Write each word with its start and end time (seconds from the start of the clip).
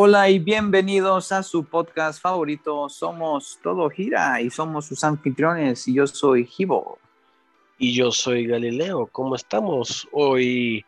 Hola 0.00 0.30
y 0.30 0.38
bienvenidos 0.38 1.32
a 1.32 1.42
su 1.42 1.64
podcast 1.64 2.22
favorito. 2.22 2.88
Somos 2.88 3.58
Todo 3.60 3.90
Gira 3.90 4.40
y 4.40 4.48
somos 4.48 4.86
sus 4.86 5.02
anfitriones 5.02 5.88
y 5.88 5.94
yo 5.94 6.06
soy 6.06 6.46
Gibo. 6.46 7.00
Y 7.78 7.92
yo 7.96 8.12
soy 8.12 8.46
Galileo. 8.46 9.08
¿Cómo 9.08 9.34
estamos? 9.34 10.06
Hoy 10.12 10.86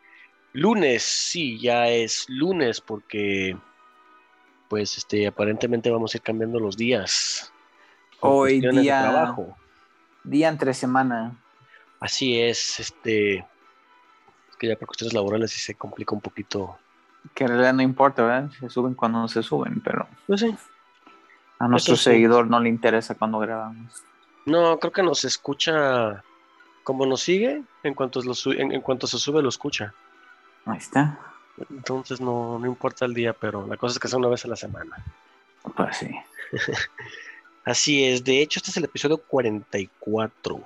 lunes, 0.53 1.03
sí, 1.03 1.59
ya 1.59 1.89
es 1.89 2.23
lunes 2.29 2.79
porque 2.79 3.57
pues 4.69 4.97
este 4.97 5.27
aparentemente 5.27 5.91
vamos 5.91 6.13
a 6.13 6.17
ir 6.17 6.21
cambiando 6.21 6.61
los 6.61 6.77
días. 6.77 7.51
Hoy 8.21 8.61
cuestiones 8.61 8.75
de 8.77 8.81
día, 8.81 9.01
trabajo. 9.01 9.57
día 10.23 10.47
entre 10.47 10.73
semana. 10.73 11.37
Así 11.99 12.39
es, 12.39 12.79
este 12.79 13.39
es 13.39 14.55
que 14.57 14.69
ya 14.69 14.77
por 14.77 14.87
cuestiones 14.87 15.13
laborales 15.13 15.51
sí 15.51 15.59
se 15.59 15.75
complica 15.75 16.15
un 16.15 16.21
poquito. 16.21 16.79
Que 17.33 17.43
en 17.45 17.49
realidad 17.49 17.73
no 17.73 17.81
importa, 17.81 18.23
¿verdad? 18.23 18.49
Se 18.59 18.69
suben 18.69 18.93
cuando 18.93 19.19
no 19.19 19.27
se 19.27 19.43
suben, 19.43 19.79
pero 19.81 20.07
Pues 20.27 20.41
sí. 20.41 20.55
a 21.59 21.67
nuestro 21.67 21.95
seguidor 21.95 22.47
no 22.49 22.59
le 22.59 22.69
interesa 22.69 23.15
cuando 23.15 23.39
grabamos. 23.39 24.03
No, 24.45 24.79
creo 24.79 24.91
que 24.91 25.03
nos 25.03 25.23
escucha 25.23 26.23
como 26.83 27.05
nos 27.05 27.21
sigue, 27.21 27.61
en 27.83 27.93
cuanto, 27.93 28.21
lo 28.23 28.33
su- 28.33 28.51
en, 28.53 28.71
en 28.71 28.81
cuanto 28.81 29.05
se 29.07 29.19
sube 29.19 29.41
lo 29.43 29.49
escucha. 29.49 29.93
Ahí 30.65 30.77
está. 30.79 31.19
Entonces 31.69 32.19
no, 32.19 32.57
no 32.57 32.65
importa 32.65 33.05
el 33.05 33.13
día, 33.13 33.33
pero 33.33 33.67
la 33.67 33.77
cosa 33.77 33.93
es 33.93 33.99
que 33.99 34.07
sea 34.07 34.17
una 34.17 34.29
vez 34.29 34.43
a 34.45 34.47
la 34.47 34.55
semana. 34.55 34.97
Pues 35.75 35.97
sí. 35.97 36.09
Así 37.65 38.03
es, 38.03 38.23
de 38.23 38.41
hecho 38.41 38.57
este 38.59 38.71
es 38.71 38.77
el 38.77 38.85
episodio 38.85 39.17
44. 39.19 40.59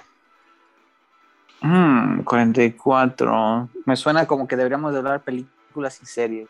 Mm, 1.61 2.21
44. 2.23 3.69
Me 3.85 3.95
suena 3.95 4.25
como 4.25 4.47
que 4.47 4.55
deberíamos 4.55 4.93
de 4.93 4.99
hablar 4.99 5.21
películas 5.21 5.54
y 6.01 6.05
series. 6.05 6.49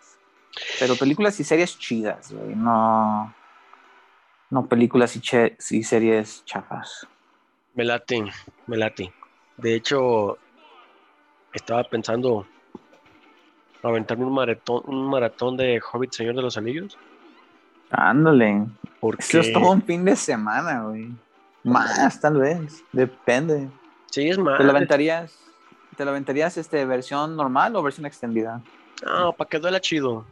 Pero 0.79 0.95
películas 0.95 1.39
y 1.39 1.43
series 1.43 1.77
chidas, 1.77 2.31
güey. 2.31 2.55
No, 2.55 3.33
no 4.49 4.65
películas 4.67 5.15
y, 5.15 5.19
che- 5.21 5.57
y 5.69 5.83
series 5.83 6.43
chafas. 6.45 7.07
Me 7.73 7.83
late, 7.83 8.25
me 8.67 8.77
late. 8.77 9.13
De 9.57 9.75
hecho, 9.75 10.37
estaba 11.53 11.83
pensando 11.83 12.47
aventarme 13.83 14.25
un 14.25 14.33
maratón, 14.33 14.81
un 14.85 15.09
maratón 15.09 15.57
de 15.57 15.81
Hobbit 15.81 16.11
Señor 16.13 16.35
de 16.35 16.41
los 16.41 16.57
Anillos. 16.57 16.97
Ándale. 17.91 18.65
Porque 18.99 19.23
Eso 19.23 19.39
es 19.41 19.53
todo 19.53 19.71
un 19.71 19.81
fin 19.83 20.03
de 20.05 20.15
semana, 20.15 20.83
güey. 20.83 21.09
Más, 21.63 22.19
tal 22.19 22.37
vez. 22.37 22.83
Depende. 22.91 23.69
sí 24.09 24.29
es 24.29 24.37
más. 24.37 24.57
¿Te 24.57 24.63
lo 24.63 24.71
aventarías? 24.71 25.37
¿Te 25.97 26.03
lo 26.05 26.11
aventarías 26.11 26.57
este, 26.57 26.85
versión 26.85 27.35
normal 27.35 27.75
o 27.75 27.83
versión 27.83 28.05
extendida? 28.05 28.61
No, 29.03 29.33
para 29.33 29.49
que 29.49 29.59
duela 29.59 29.79
chido. 29.81 30.25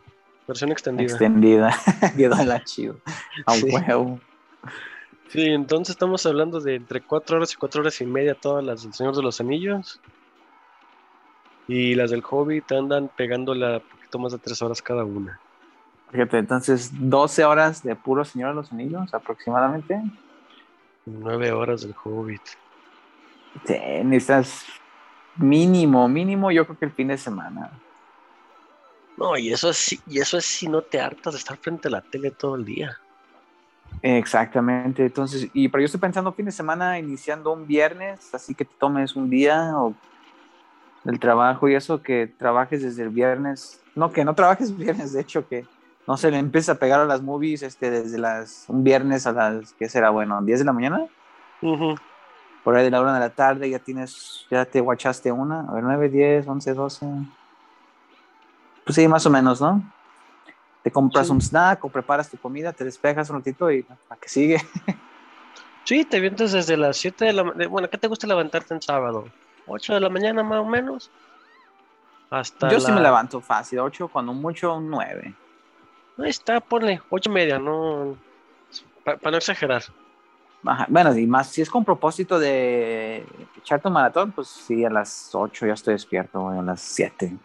Versión 0.47 0.72
extendida. 0.72 1.09
Extendida. 1.09 1.72
Quedó 2.17 2.36
la 2.44 2.64
chido. 2.64 2.97
A 3.45 3.53
Sí. 3.56 3.66
huevo. 3.72 4.19
Sí, 5.30 5.42
entonces 5.47 5.94
estamos 5.94 6.25
hablando 6.25 6.59
de 6.59 6.75
entre 6.75 7.02
cuatro 7.02 7.38
horas 7.38 7.53
y 7.53 7.56
cuatro 7.56 7.81
horas 7.81 8.00
y 8.02 8.06
media 8.06 8.36
todas 8.36 8.64
las 8.64 8.84
del 8.84 8.94
Señor 8.94 9.16
de 9.16 9.23
los 9.23 9.39
Anillos. 9.41 10.00
Y 11.67 11.95
las 11.95 12.11
del 12.11 12.23
Hobbit 12.30 12.72
andan 12.73 13.09
pegándola 13.16 13.78
un 13.78 13.84
poquito 13.84 14.19
más 14.19 14.31
de 14.34 14.38
tres 14.39 14.61
horas 14.61 14.81
cada 14.81 15.06
una. 15.06 15.39
Fíjate, 16.11 16.38
entonces 16.38 16.91
12 16.94 17.45
horas 17.45 17.81
de 17.81 17.95
puro 17.95 18.23
Señor 18.25 18.50
de 18.50 18.56
los 18.56 18.72
Anillos 18.72 19.14
aproximadamente. 19.14 20.00
Nueve 21.06 21.52
horas 21.52 21.81
del 21.81 21.95
Hobbit. 22.03 22.41
Sí, 23.66 23.75
necesitas 24.03 24.66
mínimo, 25.38 26.08
mínimo, 26.08 26.52
yo 26.52 26.66
creo 26.66 26.78
que 26.78 26.86
el 26.86 26.91
fin 26.91 27.08
de 27.08 27.17
semana. 27.17 27.72
No, 29.17 29.38
y 29.38 29.52
eso 29.53 29.69
es, 29.69 29.78
si- 29.78 30.02
y 30.08 30.19
eso 30.19 30.38
es 30.38 30.46
si 30.46 30.68
no 30.68 30.81
te 30.84 31.00
hartas 31.00 31.34
de 31.34 31.40
estar 31.40 31.57
frente 31.59 31.88
a 31.88 31.91
la 31.91 32.01
tele 32.01 32.31
todo 32.31 32.56
el 32.56 32.66
día. 32.66 32.96
Exactamente, 34.01 35.06
entonces, 35.06 35.50
y 35.53 35.69
pero 35.69 35.81
yo 35.81 35.85
estoy 35.85 36.01
pensando 36.01 36.34
fin 36.34 36.46
de 36.46 36.51
semana 36.51 37.00
iniciando 37.00 37.53
un 37.53 37.66
viernes, 37.68 38.34
así 38.34 38.53
que 38.53 38.66
te 38.66 38.75
tomes 38.78 39.16
un 39.16 39.29
día 39.29 39.72
o 39.78 39.96
del 41.03 41.19
trabajo 41.19 41.68
y 41.69 41.75
eso, 41.75 42.01
que 42.01 42.28
trabajes 42.28 42.81
desde 42.81 43.03
el 43.03 43.09
viernes, 43.09 43.85
no, 43.96 44.12
que 44.12 44.25
no 44.25 44.35
trabajes 44.35 44.75
viernes, 44.78 45.13
de 45.13 45.22
hecho, 45.22 45.47
que 45.47 45.63
no 46.07 46.18
se 46.18 46.31
le 46.31 46.38
empieza 46.38 46.74
a 46.74 46.80
pegar 46.80 47.00
a 47.01 47.06
las 47.06 47.22
movies 47.22 47.63
este, 47.63 47.91
desde 47.91 48.18
las, 48.18 48.66
un 48.68 48.84
viernes 48.84 49.25
a 49.28 49.31
las, 49.34 49.74
¿qué 49.74 49.88
será? 49.90 50.09
Bueno, 50.09 50.41
10 50.44 50.59
de 50.59 50.66
la 50.66 50.74
mañana, 50.74 51.07
por 52.63 52.75
ahí 52.75 52.84
de 52.84 52.91
la 52.91 53.01
hora 53.01 53.13
de 53.13 53.19
la 53.19 53.35
tarde 53.35 53.69
ya 53.69 53.80
tienes, 53.80 54.45
ya 54.50 54.66
te 54.66 54.81
guachaste 54.81 55.31
una, 55.31 55.62
a 55.69 55.74
ver, 55.74 55.84
9, 55.84 56.09
10, 56.09 56.47
11, 56.47 56.74
12, 56.74 57.06
pues 58.85 58.95
sí, 58.95 59.07
más 59.07 59.25
o 59.25 59.29
menos, 59.29 59.61
¿no? 59.61 59.81
Te 60.83 60.91
compras 60.91 61.27
Sí. 61.27 61.33
un 61.33 61.41
snack 61.41 61.83
o 61.85 61.89
preparas 61.89 62.29
tu 62.29 62.38
comida, 62.38 62.73
te 62.73 62.83
despejas 62.83 63.29
un 63.29 63.38
ratito 63.38 63.71
y 63.71 63.85
¿a 64.09 64.16
qué 64.17 64.29
sigue? 64.29 64.57
Sí, 65.85 66.05
te 66.05 66.21
vienes 66.21 66.53
desde 66.53 66.77
las 66.77 66.95
7 66.95 67.25
de 67.25 67.33
la 67.33 67.44
mañana. 67.44 67.67
Bueno, 67.67 67.89
¿qué 67.89 67.97
te 67.97 68.07
gusta 68.07 68.25
levantarte 68.25 68.73
en 68.73 68.81
sábado? 68.81 69.25
¿8 69.67 69.94
de 69.94 69.99
la 69.99 70.07
mañana 70.09 70.41
más 70.41 70.59
o 70.59 70.66
menos? 70.66 71.11
Hasta 72.29 72.69
Yo 72.69 72.79
sí 72.79 72.89
me 72.94 73.01
levanto 73.01 73.41
fácil, 73.41 73.79
8, 73.79 74.07
cuando 74.07 74.31
mucho 74.33 74.75
un 74.75 74.89
9. 74.89 75.35
Ahí 76.19 76.29
está, 76.29 76.61
ponle, 76.61 77.01
ocho 77.09 77.29
y 77.29 77.33
media, 77.33 77.59
no. 77.59 78.15
Para 79.03 79.31
no 79.31 79.38
exagerar. 79.38 79.83
Ajá, 80.65 80.85
Bueno, 80.88 81.17
y 81.17 81.27
más 81.27 81.50
si 81.50 81.61
es 81.61 81.69
con 81.69 81.83
propósito 81.83 82.39
de 82.39 83.25
echarte 83.57 83.89
un 83.89 83.94
maratón, 83.95 84.31
pues 84.31 84.47
sí, 84.47 84.85
a 84.85 84.89
las 84.89 85.35
8 85.35 85.67
ya 85.67 85.73
estoy 85.73 85.95
despierto, 85.95 86.47
a 86.47 86.61
las 86.61 86.79
7. 86.79 87.35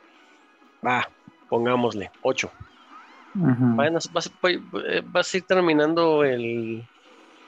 Va, 0.87 1.09
pongámosle, 1.49 2.11
8. 2.23 2.51
Ujú. 3.35 3.77
Vas, 3.77 4.13
vas- 4.13 4.33
eh, 4.45 5.03
vas 5.07 5.33
a 5.33 5.37
ir 5.37 5.45
terminando 5.47 6.25
el, 6.25 6.83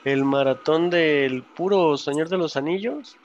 el 0.04 0.24
maratón 0.24 0.90
del 0.90 1.42
puro 1.42 1.96
Señor 1.96 2.28
de 2.28 2.38
los 2.38 2.56
Anillos. 2.56 3.16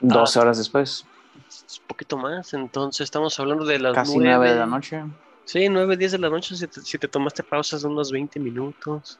12 0.00 0.38
Ah. 0.38 0.42
horas 0.42 0.58
después, 0.58 1.06
Es 1.48 1.78
un 1.80 1.86
poquito 1.88 2.16
más, 2.16 2.52
entonces 2.54 3.04
estamos 3.04 3.38
hablando 3.40 3.64
de 3.64 3.78
las 3.78 3.94
casi 3.94 4.16
9 4.18 4.36
9 4.36 4.52
de 4.52 4.58
la 4.60 4.66
noche. 4.66 5.02
Sí, 5.44 5.68
9, 5.68 5.96
10 5.96 6.12
de 6.12 6.18
la 6.18 6.30
noche 6.30 6.54
si 6.56 6.66
te, 6.66 6.80
si 6.80 6.98
te 6.98 7.08
tomaste 7.08 7.42
pausas 7.42 7.82
de 7.82 7.88
unos 7.88 8.10
20 8.12 8.38
minutos. 8.40 9.18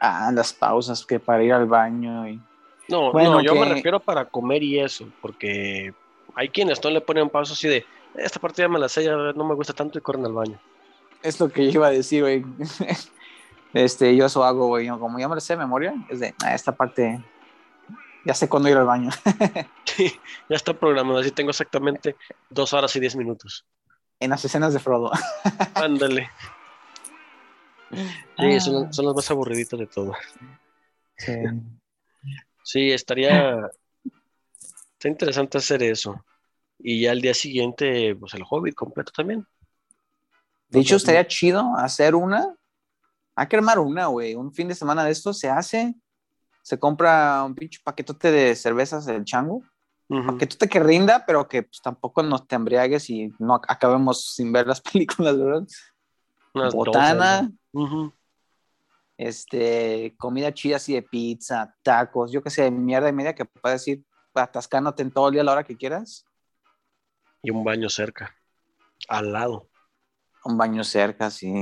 Ah, 0.00 0.30
las 0.32 0.52
pausas 0.52 1.04
que 1.06 1.20
para 1.20 1.42
ir 1.44 1.52
al 1.52 1.66
baño 1.66 2.28
y... 2.28 2.40
No, 2.88 3.12
Bueno, 3.12 3.34
no, 3.34 3.42
yo 3.42 3.54
me 3.54 3.66
refiero 3.66 4.00
para 4.00 4.24
comer 4.24 4.62
y 4.62 4.80
eso, 4.80 5.06
porque 5.20 5.94
hay 6.34 6.48
quienes 6.48 6.82
no 6.82 6.90
le 6.90 7.00
ponen 7.00 7.28
pausas 7.30 7.56
así 7.56 7.68
de, 7.68 7.86
esta 8.16 8.38
partida 8.40 8.68
me 8.68 8.78
la 8.78 8.88
sé, 8.88 9.04
ya 9.04 9.12
no 9.14 9.44
me 9.44 9.54
gusta 9.54 9.72
tanto 9.72 9.98
y 9.98 10.02
corren 10.02 10.24
al 10.26 10.32
baño. 10.32 10.60
Es 11.22 11.38
lo 11.40 11.48
que 11.48 11.64
yo 11.66 11.70
iba 11.80 11.86
a 11.88 11.90
decir, 11.90 12.22
güey. 12.22 12.44
Este, 13.74 14.14
yo 14.16 14.26
eso 14.26 14.44
hago, 14.44 14.66
güey. 14.68 14.88
Como 14.88 15.18
ya 15.18 15.28
me 15.28 15.34
lo 15.34 15.40
sé 15.40 15.54
de 15.54 15.58
memoria, 15.60 15.94
es 16.08 16.20
de, 16.20 16.34
"Ah, 16.44 16.54
esta 16.54 16.72
parte, 16.72 17.24
ya 18.24 18.34
sé 18.34 18.48
cuándo 18.48 18.68
ir 18.68 18.76
al 18.76 18.86
baño. 18.86 19.10
Sí, 19.84 20.10
ya 20.48 20.56
está 20.56 20.72
programado, 20.72 21.18
así 21.18 21.32
tengo 21.32 21.50
exactamente 21.50 22.16
dos 22.48 22.72
horas 22.72 22.96
y 22.96 23.00
diez 23.00 23.14
minutos. 23.14 23.66
en 24.20 24.30
las 24.30 24.42
escenas 24.42 24.72
de 24.72 24.78
Frodo. 24.80 25.10
Ándale. 25.74 26.30
Sí, 28.38 28.60
son, 28.60 28.90
son 28.92 29.04
las 29.06 29.14
más 29.14 29.30
aburriditas 29.30 29.78
de 29.78 29.86
todo. 29.86 30.14
Sí. 31.18 31.34
Sí, 32.64 32.90
estaría. 32.90 33.68
Está 34.94 35.08
interesante 35.08 35.58
hacer 35.58 35.82
eso. 35.82 36.24
Y 36.84 37.02
ya 37.02 37.12
al 37.12 37.20
día 37.20 37.32
siguiente, 37.34 38.16
pues 38.16 38.34
el 38.34 38.42
Hobbit 38.48 38.74
completo 38.74 39.12
también. 39.14 39.46
De 40.68 40.80
hecho, 40.80 40.96
estaría 40.96 41.26
chido 41.26 41.76
hacer 41.76 42.14
una. 42.14 42.56
Hay 43.36 43.46
que 43.46 43.56
armar 43.56 43.78
una, 43.78 44.06
güey. 44.06 44.34
Un 44.34 44.52
fin 44.52 44.68
de 44.68 44.74
semana 44.74 45.04
de 45.04 45.12
esto 45.12 45.32
se 45.32 45.48
hace. 45.48 45.94
Se 46.62 46.78
compra 46.78 47.42
un 47.44 47.54
pinche 47.54 47.80
paquetote 47.84 48.30
de 48.30 48.56
cervezas 48.56 49.04
del 49.06 49.24
chango. 49.24 49.62
Ujú. 50.08 50.26
Paquetote 50.26 50.68
que 50.68 50.80
rinda, 50.80 51.24
pero 51.26 51.46
que 51.48 51.62
pues, 51.62 51.80
tampoco 51.82 52.22
nos 52.22 52.46
te 52.46 52.56
embriagues 52.56 53.08
y 53.10 53.32
no 53.38 53.54
ac- 53.60 53.66
acabemos 53.68 54.34
sin 54.34 54.52
ver 54.52 54.66
las 54.66 54.80
películas, 54.92 55.38
¿verdad? 55.38 55.66
Unas 56.54 56.74
Botana, 56.74 57.50
este, 59.16 60.14
comida 60.18 60.52
chida 60.52 60.76
así 60.76 60.94
de 60.94 61.02
pizza, 61.02 61.74
tacos, 61.82 62.32
yo 62.32 62.42
qué 62.42 62.50
sé, 62.50 62.70
mierda 62.70 63.08
y 63.08 63.12
media 63.12 63.34
que 63.34 63.44
puedes 63.44 63.86
ir 63.88 64.04
atascándote 64.34 65.02
en 65.02 65.10
todo 65.10 65.28
el 65.28 65.32
día 65.32 65.42
a 65.42 65.44
la 65.44 65.52
hora 65.52 65.64
que 65.64 65.76
quieras. 65.76 66.24
Y 67.42 67.50
un 67.50 67.64
baño 67.64 67.88
cerca. 67.88 68.36
Al 69.08 69.32
lado. 69.32 69.68
Un 70.44 70.56
baño 70.56 70.84
cerca, 70.84 71.30
sí. 71.30 71.52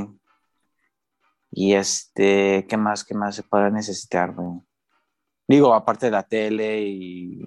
Y 1.51 1.75
este, 1.75 2.67
¿qué 2.69 2.77
más, 2.77 3.05
qué 3.05 3.15
más 3.15 3.35
se 3.37 3.43
podrá 3.43 3.71
necesitar, 3.71 4.33
güey? 4.33 4.61
Digo, 5.49 5.75
aparte 5.75 6.07
de 6.07 6.13
la 6.13 6.23
tele 6.23 6.81
y 6.83 7.43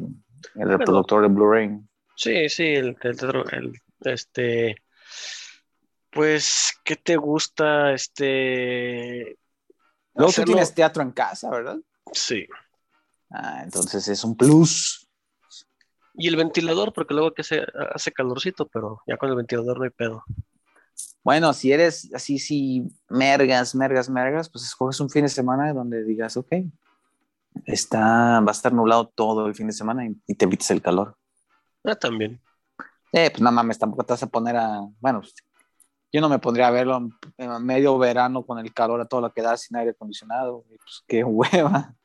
el 0.55 0.67
reproductor 0.67 1.21
de 1.21 1.29
Blu-ray. 1.29 1.79
Sí, 2.15 2.49
sí, 2.49 2.65
el, 2.65 2.89
el 2.89 3.17
teatro, 3.17 3.45
el- 3.49 3.79
este, 4.01 4.75
pues, 6.11 6.73
¿qué 6.83 6.95
te 6.97 7.15
gusta? 7.15 7.93
Este, 7.93 9.37
Luego 10.15 10.33
tú 10.33 10.43
tienes 10.43 10.75
teatro 10.75 11.01
en 11.01 11.11
casa, 11.11 11.49
¿verdad? 11.49 11.77
sí. 12.11 12.45
Ah, 13.31 13.61
entonces 13.63 14.07
es 14.09 14.23
un 14.23 14.35
plus. 14.35 15.02
Y 16.15 16.27
el 16.27 16.35
ventilador, 16.35 16.93
porque 16.93 17.13
luego 17.13 17.33
que 17.33 17.43
se 17.43 17.65
hace 17.93 18.11
calorcito, 18.11 18.67
pero 18.67 19.01
ya 19.07 19.17
con 19.17 19.29
el 19.29 19.35
ventilador 19.35 19.77
no 19.79 19.83
hay 19.83 19.89
pedo. 19.89 20.23
Bueno, 21.23 21.53
si 21.53 21.71
eres 21.71 22.11
así, 22.13 22.37
si 22.39 22.87
mergas, 23.09 23.75
mergas, 23.75 24.09
mergas, 24.09 24.49
pues 24.49 24.65
escoges 24.65 24.99
un 24.99 25.09
fin 25.09 25.23
de 25.23 25.29
semana 25.29 25.73
donde 25.73 26.03
digas, 26.03 26.37
ok, 26.37 26.53
está, 27.65 28.39
va 28.41 28.49
a 28.49 28.51
estar 28.51 28.73
nublado 28.73 29.07
todo 29.15 29.47
el 29.47 29.55
fin 29.55 29.67
de 29.67 29.73
semana 29.73 30.05
y, 30.05 30.15
y 30.27 30.35
te 30.35 30.45
evites 30.45 30.71
el 30.71 30.81
calor. 30.81 31.17
Ah, 31.83 31.95
también. 31.95 32.41
Eh, 33.11 33.29
pues 33.31 33.41
no 33.41 33.51
mames, 33.51 33.79
tampoco 33.79 34.05
te 34.05 34.13
vas 34.13 34.23
a 34.23 34.27
poner 34.27 34.57
a, 34.57 34.81
bueno, 34.99 35.21
pues, 35.21 35.35
yo 36.13 36.21
no 36.21 36.29
me 36.29 36.39
pondría 36.39 36.67
a 36.67 36.71
verlo 36.71 36.97
en- 36.97 37.11
en 37.37 37.65
medio 37.65 37.97
verano 37.97 38.45
con 38.45 38.59
el 38.59 38.73
calor 38.73 39.01
a 39.01 39.05
todo 39.05 39.21
lo 39.21 39.33
que 39.33 39.41
da 39.41 39.57
sin 39.57 39.77
aire 39.77 39.91
acondicionado, 39.91 40.63
pues 40.69 41.03
qué 41.07 41.23
hueva. 41.25 41.95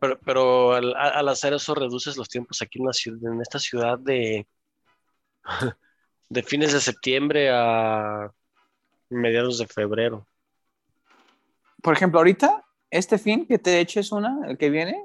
Pero, 0.00 0.18
pero 0.24 0.72
al, 0.72 0.94
al 0.96 1.28
hacer 1.28 1.52
eso 1.52 1.74
reduces 1.74 2.16
los 2.16 2.28
tiempos 2.28 2.62
aquí 2.62 2.78
en 2.78 2.86
la 2.86 2.92
ciudad, 2.92 3.32
en 3.32 3.40
esta 3.40 3.58
ciudad 3.58 3.98
de, 3.98 4.46
de 6.28 6.42
fines 6.42 6.72
de 6.72 6.80
septiembre 6.80 7.50
a 7.52 8.30
mediados 9.10 9.58
de 9.58 9.66
febrero. 9.66 10.26
Por 11.82 11.94
ejemplo, 11.94 12.18
ahorita, 12.18 12.64
este 12.90 13.18
fin 13.18 13.46
que 13.46 13.58
te 13.58 13.80
eches 13.80 14.12
una, 14.12 14.40
el 14.48 14.58
que 14.58 14.70
viene, 14.70 15.04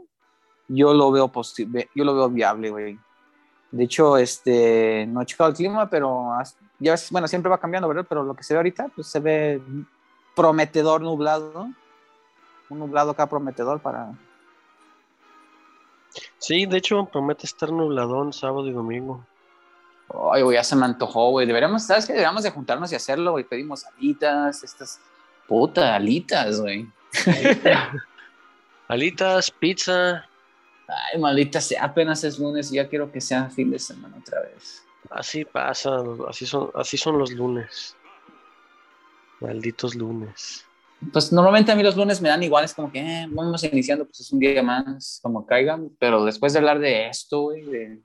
yo 0.68 0.94
lo 0.94 1.12
veo 1.12 1.32
posible, 1.32 1.90
yo 1.94 2.04
lo 2.04 2.16
veo 2.16 2.30
viable, 2.30 2.70
güey. 2.70 3.00
De 3.72 3.84
hecho, 3.84 4.18
este, 4.18 5.06
no 5.08 5.22
he 5.22 5.26
checado 5.26 5.50
el 5.50 5.56
clima, 5.56 5.90
pero 5.90 6.32
ya 6.80 6.92
ves, 6.92 7.10
bueno, 7.12 7.28
siempre 7.28 7.50
va 7.50 7.60
cambiando, 7.60 7.88
¿verdad? 7.88 8.06
Pero 8.08 8.24
lo 8.24 8.34
que 8.34 8.44
se 8.44 8.54
ve 8.54 8.58
ahorita, 8.58 8.90
pues 8.96 9.08
se 9.08 9.20
ve 9.20 9.62
prometedor 10.36 11.02
nublado, 11.02 11.70
un 12.70 12.80
nublado 12.80 13.12
acá 13.12 13.28
prometedor 13.28 13.80
para... 13.80 14.14
Sí, 16.38 16.66
de 16.66 16.78
hecho 16.78 17.06
promete 17.06 17.46
estar 17.46 17.72
nubladón 17.72 18.34
sábado 18.34 18.68
y 18.68 18.72
domingo. 18.72 19.26
Ay, 20.34 20.42
güey, 20.42 20.56
ya 20.58 20.64
se 20.64 20.76
me 20.76 20.86
antojó, 20.86 21.32
güey. 21.32 21.48
Deberíamos, 21.48 21.84
¿sabes 21.84 22.06
qué? 22.06 22.14
Deberíamos 22.14 22.44
de 22.44 22.52
juntarnos 22.52 22.92
y 22.92 22.96
hacerlo, 22.96 23.32
güey. 23.32 23.46
Pedimos 23.46 23.86
alitas, 23.86 24.64
estas 24.64 25.00
puta 25.48 25.96
alitas, 25.96 26.60
güey. 26.60 26.88
Alitas, 28.88 29.52
pizza, 29.52 30.26
Ay, 30.92 31.20
maldita 31.20 31.62
sea, 31.62 31.86
apenas 31.86 32.24
es 32.24 32.38
lunes 32.38 32.72
y 32.72 32.76
ya 32.76 32.90
quiero 32.90 33.12
que 33.12 33.22
sea 33.22 33.50
fin 33.50 33.72
de 33.72 33.80
semana 33.80 34.18
otra 34.18 34.42
vez. 34.42 34.84
así 35.10 35.46
pasa, 35.46 36.04
así 36.28 36.46
son, 36.46 36.70
así 36.76 36.98
son 36.98 37.18
los 37.18 37.32
lunes. 37.32 37.96
Malditos 39.40 39.96
lunes. 39.96 40.66
Pues 41.12 41.32
normalmente 41.34 41.72
a 41.72 41.76
mí 41.76 41.84
los 41.84 41.96
lunes 41.96 42.22
me 42.22 42.30
dan 42.30 42.44
igual, 42.44 42.64
es 42.64 42.74
como 42.74 42.92
que 42.92 43.00
eh, 43.00 43.28
vamos 43.30 43.64
iniciando, 43.64 44.06
pues 44.06 44.20
es 44.20 44.32
un 44.32 44.40
día 44.40 44.62
más, 44.62 45.20
como 45.24 45.46
caigan, 45.46 45.90
pero 46.00 46.24
después 46.24 46.54
de 46.54 46.60
hablar 46.60 46.80
de 46.80 47.08
esto, 47.08 47.42
güey, 47.42 47.66
de 47.66 48.00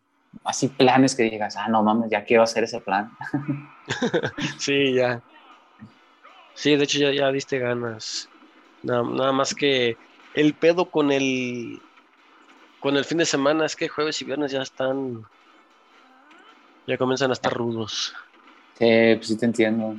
así 0.45 0.69
planes 0.69 1.15
que 1.15 1.25
digas, 1.25 1.57
ah, 1.57 1.69
no 1.69 1.83
mames, 1.83 2.11
ya 2.11 2.25
quiero 2.25 2.43
hacer 2.43 2.65
ese 2.65 2.81
plan. 2.81 3.11
Sí, 4.59 4.95
ya. 4.95 5.23
Sí, 6.55 6.75
de 6.75 6.85
hecho 6.85 6.99
ya, 6.99 7.13
ya 7.13 7.31
diste 7.31 7.59
ganas. 7.59 8.29
Nada, 8.83 9.03
nada 9.03 9.33
más 9.33 9.55
que 9.55 9.97
el 10.35 10.55
pedo 10.55 10.91
con 10.91 11.13
el 11.13 11.81
con 12.81 12.97
el 12.97 13.05
fin 13.05 13.19
de 13.19 13.27
semana 13.27 13.67
es 13.67 13.77
que 13.77 13.89
jueves 13.89 14.21
y 14.23 14.25
viernes 14.25 14.53
ya 14.53 14.63
están 14.63 15.25
ya 16.87 16.97
comienzan 16.97 17.31
a 17.31 17.35
estar 17.35 17.53
rudos. 17.53 18.15
Sí, 18.79 19.15
pues 19.17 19.29
sí 19.29 19.39
te 19.39 19.47
entiendo. 19.47 19.97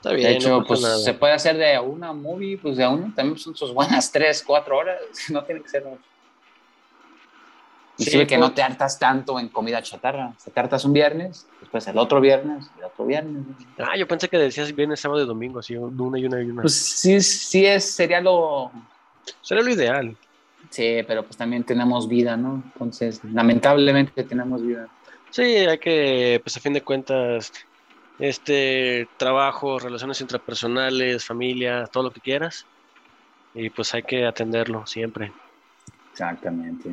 Está 0.00 0.12
bien, 0.12 0.28
De 0.30 0.36
hecho, 0.36 0.48
no 0.60 0.64
pues 0.64 0.80
nada. 0.80 0.96
se 0.98 1.12
puede 1.12 1.34
hacer 1.34 1.58
de 1.58 1.78
una 1.78 2.14
movie, 2.14 2.56
pues 2.56 2.78
de 2.78 2.86
uno, 2.88 3.12
también 3.14 3.36
son 3.38 3.54
sus 3.54 3.74
buenas 3.74 4.10
tres, 4.12 4.42
cuatro 4.46 4.78
horas, 4.78 4.98
no 5.30 5.44
tiene 5.44 5.60
que 5.62 5.68
ser 5.68 5.84
mucho. 5.84 6.02
Y 7.98 8.04
Sí, 8.04 8.12
que 8.20 8.24
pues- 8.26 8.40
no 8.40 8.52
te 8.54 8.62
hartas 8.62 8.98
tanto 8.98 9.38
en 9.38 9.48
comida 9.50 9.82
chatarra. 9.82 10.32
Se 10.38 10.50
te 10.50 10.58
hartas 10.58 10.86
un 10.86 10.94
viernes, 10.94 11.46
después 11.60 11.86
el 11.86 11.98
otro 11.98 12.18
viernes, 12.18 12.70
el 12.78 12.84
otro 12.84 13.04
viernes. 13.04 13.42
Ah, 13.78 13.94
yo 13.98 14.08
pensé 14.08 14.28
que 14.28 14.38
decías 14.38 14.74
viernes, 14.74 15.00
sábado 15.00 15.22
y 15.22 15.26
domingo, 15.26 15.58
así 15.58 15.76
una 15.76 16.18
y 16.18 16.24
una 16.24 16.40
y 16.42 16.46
una. 16.48 16.62
Pues 16.62 16.74
sí, 16.74 17.20
sí 17.20 17.66
es, 17.66 17.84
sería 17.94 18.22
lo, 18.22 18.72
Sería 19.42 19.62
lo 19.62 19.70
ideal. 19.70 20.16
Sí, 20.70 21.02
pero 21.06 21.24
pues 21.24 21.36
también 21.36 21.62
tenemos 21.64 22.08
vida, 22.08 22.38
¿no? 22.38 22.62
Entonces, 22.72 23.20
lamentablemente 23.24 24.24
tenemos 24.24 24.62
vida. 24.62 24.88
Sí, 25.30 25.42
hay 25.42 25.78
que, 25.78 26.40
pues 26.42 26.56
a 26.56 26.60
fin 26.60 26.72
de 26.72 26.82
cuentas, 26.82 27.52
este 28.20 29.08
trabajo, 29.16 29.78
relaciones 29.78 30.20
intrapersonales, 30.20 31.24
familia, 31.24 31.86
todo 31.86 32.04
lo 32.04 32.10
que 32.10 32.20
quieras. 32.20 32.66
Y 33.54 33.70
pues 33.70 33.92
hay 33.94 34.02
que 34.04 34.26
atenderlo 34.26 34.86
siempre. 34.86 35.32
Exactamente. 36.12 36.90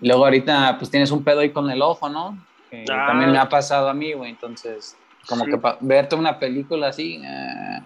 Luego 0.00 0.24
ahorita 0.24 0.76
pues 0.78 0.90
tienes 0.90 1.10
un 1.10 1.22
pedo 1.24 1.40
ahí 1.40 1.50
con 1.50 1.70
el 1.70 1.82
ojo, 1.82 2.08
¿no? 2.08 2.38
Que 2.70 2.84
Ah. 2.90 3.06
también 3.08 3.32
me 3.32 3.38
ha 3.38 3.48
pasado 3.48 3.88
a 3.88 3.94
mí, 3.94 4.12
güey. 4.12 4.30
Entonces, 4.30 4.96
como 5.28 5.44
Sí. 5.44 5.50
que 5.50 5.60
verte 5.80 6.14
una 6.14 6.38
película 6.38 6.88
así, 6.88 7.20
eh, 7.24 7.80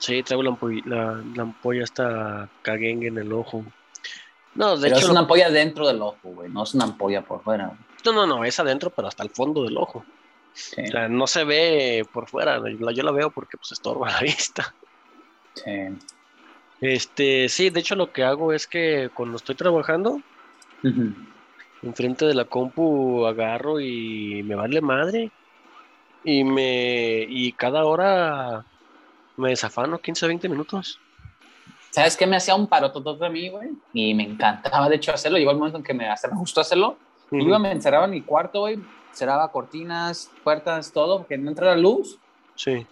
Sí, 0.00 0.22
traigo 0.22 0.44
la, 0.44 0.50
ampolla, 0.50 0.82
la, 0.84 1.22
la 1.34 1.42
ampolla 1.42 1.82
hasta 1.82 2.48
caguengue 2.62 3.08
en 3.08 3.18
el 3.18 3.32
ojo. 3.32 3.64
No, 4.54 4.76
de 4.76 4.82
pero 4.82 4.96
hecho, 4.96 5.06
es 5.06 5.10
una 5.10 5.20
ampolla 5.20 5.50
dentro 5.50 5.88
del 5.88 6.00
ojo, 6.00 6.18
güey. 6.22 6.48
No 6.50 6.62
es 6.62 6.72
una 6.74 6.84
ampolla 6.84 7.22
por 7.22 7.42
fuera. 7.42 7.66
güey. 7.66 7.78
No, 8.04 8.12
no, 8.12 8.26
no, 8.26 8.44
es 8.44 8.58
adentro, 8.60 8.92
pero 8.94 9.08
hasta 9.08 9.22
el 9.24 9.30
fondo 9.30 9.64
del 9.64 9.76
ojo. 9.76 10.08
Sí, 10.52 10.82
O 10.88 10.90
sea, 10.90 11.08
no 11.08 11.26
se 11.26 11.44
ve 11.44 12.04
por 12.12 12.28
fuera, 12.28 12.60
yo 12.94 13.02
la 13.04 13.12
veo 13.12 13.32
porque 13.32 13.58
pues 13.58 13.72
estorba 13.72 14.10
la 14.10 14.20
vista. 14.22 14.76
sí. 15.54 15.98
Este, 16.80 17.48
sí, 17.48 17.70
de 17.70 17.80
hecho 17.80 17.94
lo 17.96 18.12
que 18.12 18.24
hago 18.24 18.52
es 18.52 18.66
que 18.66 19.10
cuando 19.14 19.36
estoy 19.36 19.54
trabajando, 19.56 20.22
Ujú. 20.84 21.14
enfrente 21.82 22.24
de 22.26 22.34
la 22.34 22.44
compu 22.44 23.26
agarro 23.26 23.80
y 23.80 24.42
me 24.44 24.54
vale 24.54 24.80
madre. 24.80 25.32
Y 26.22 26.44
me 26.44 27.24
y 27.28 27.52
cada 27.54 27.84
hora 27.86 28.64
me 29.36 29.50
desafano 29.50 30.00
15 30.00 30.26
20 30.26 30.48
minutos. 30.48 31.02
¿Sabes 31.90 32.16
qué 32.16 32.26
me 32.26 32.36
hacía 32.36 32.54
un 32.54 32.68
parototote 32.68 33.26
a 33.26 33.30
mí, 33.30 33.48
güey? 33.48 33.70
Y 33.92 34.14
me 34.14 34.24
encantaba, 34.24 34.88
de 34.88 34.96
hecho, 34.96 35.12
hacerlo. 35.12 35.38
Llegó 35.38 35.50
el 35.50 35.56
momento 35.58 35.78
en 35.78 35.84
que 35.84 35.94
me, 35.94 36.06
me 36.06 36.38
gustó 36.38 36.60
hacerlo. 36.60 36.98
Iba, 37.30 37.58
me 37.58 37.72
encerraba 37.72 38.06
en 38.06 38.12
mi 38.12 38.22
cuarto, 38.22 38.60
güey. 38.60 38.78
Cerraba 39.12 39.50
cortinas, 39.50 40.30
puertas, 40.44 40.92
todo, 40.92 41.18
porque 41.18 41.38
no 41.38 41.50
entrara 41.50 41.76
luz. 41.76 42.18
Sí. 42.54 42.86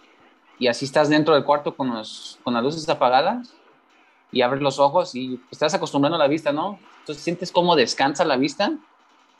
y 0.59 0.67
así 0.67 0.85
estás 0.85 1.09
dentro 1.09 1.33
del 1.33 1.43
cuarto 1.43 1.75
con, 1.75 1.93
los, 1.93 2.39
con 2.41 2.53
las 2.53 2.63
luces 2.63 2.87
apagadas 2.87 3.53
y 4.31 4.41
abres 4.41 4.61
los 4.61 4.79
ojos 4.79 5.13
y 5.13 5.41
estás 5.51 5.73
acostumbrando 5.73 6.15
a 6.15 6.19
la 6.19 6.27
vista, 6.27 6.51
¿no? 6.51 6.79
Entonces 6.99 7.23
sientes 7.23 7.51
cómo 7.51 7.75
descansa 7.75 8.25
la 8.25 8.37
vista 8.37 8.71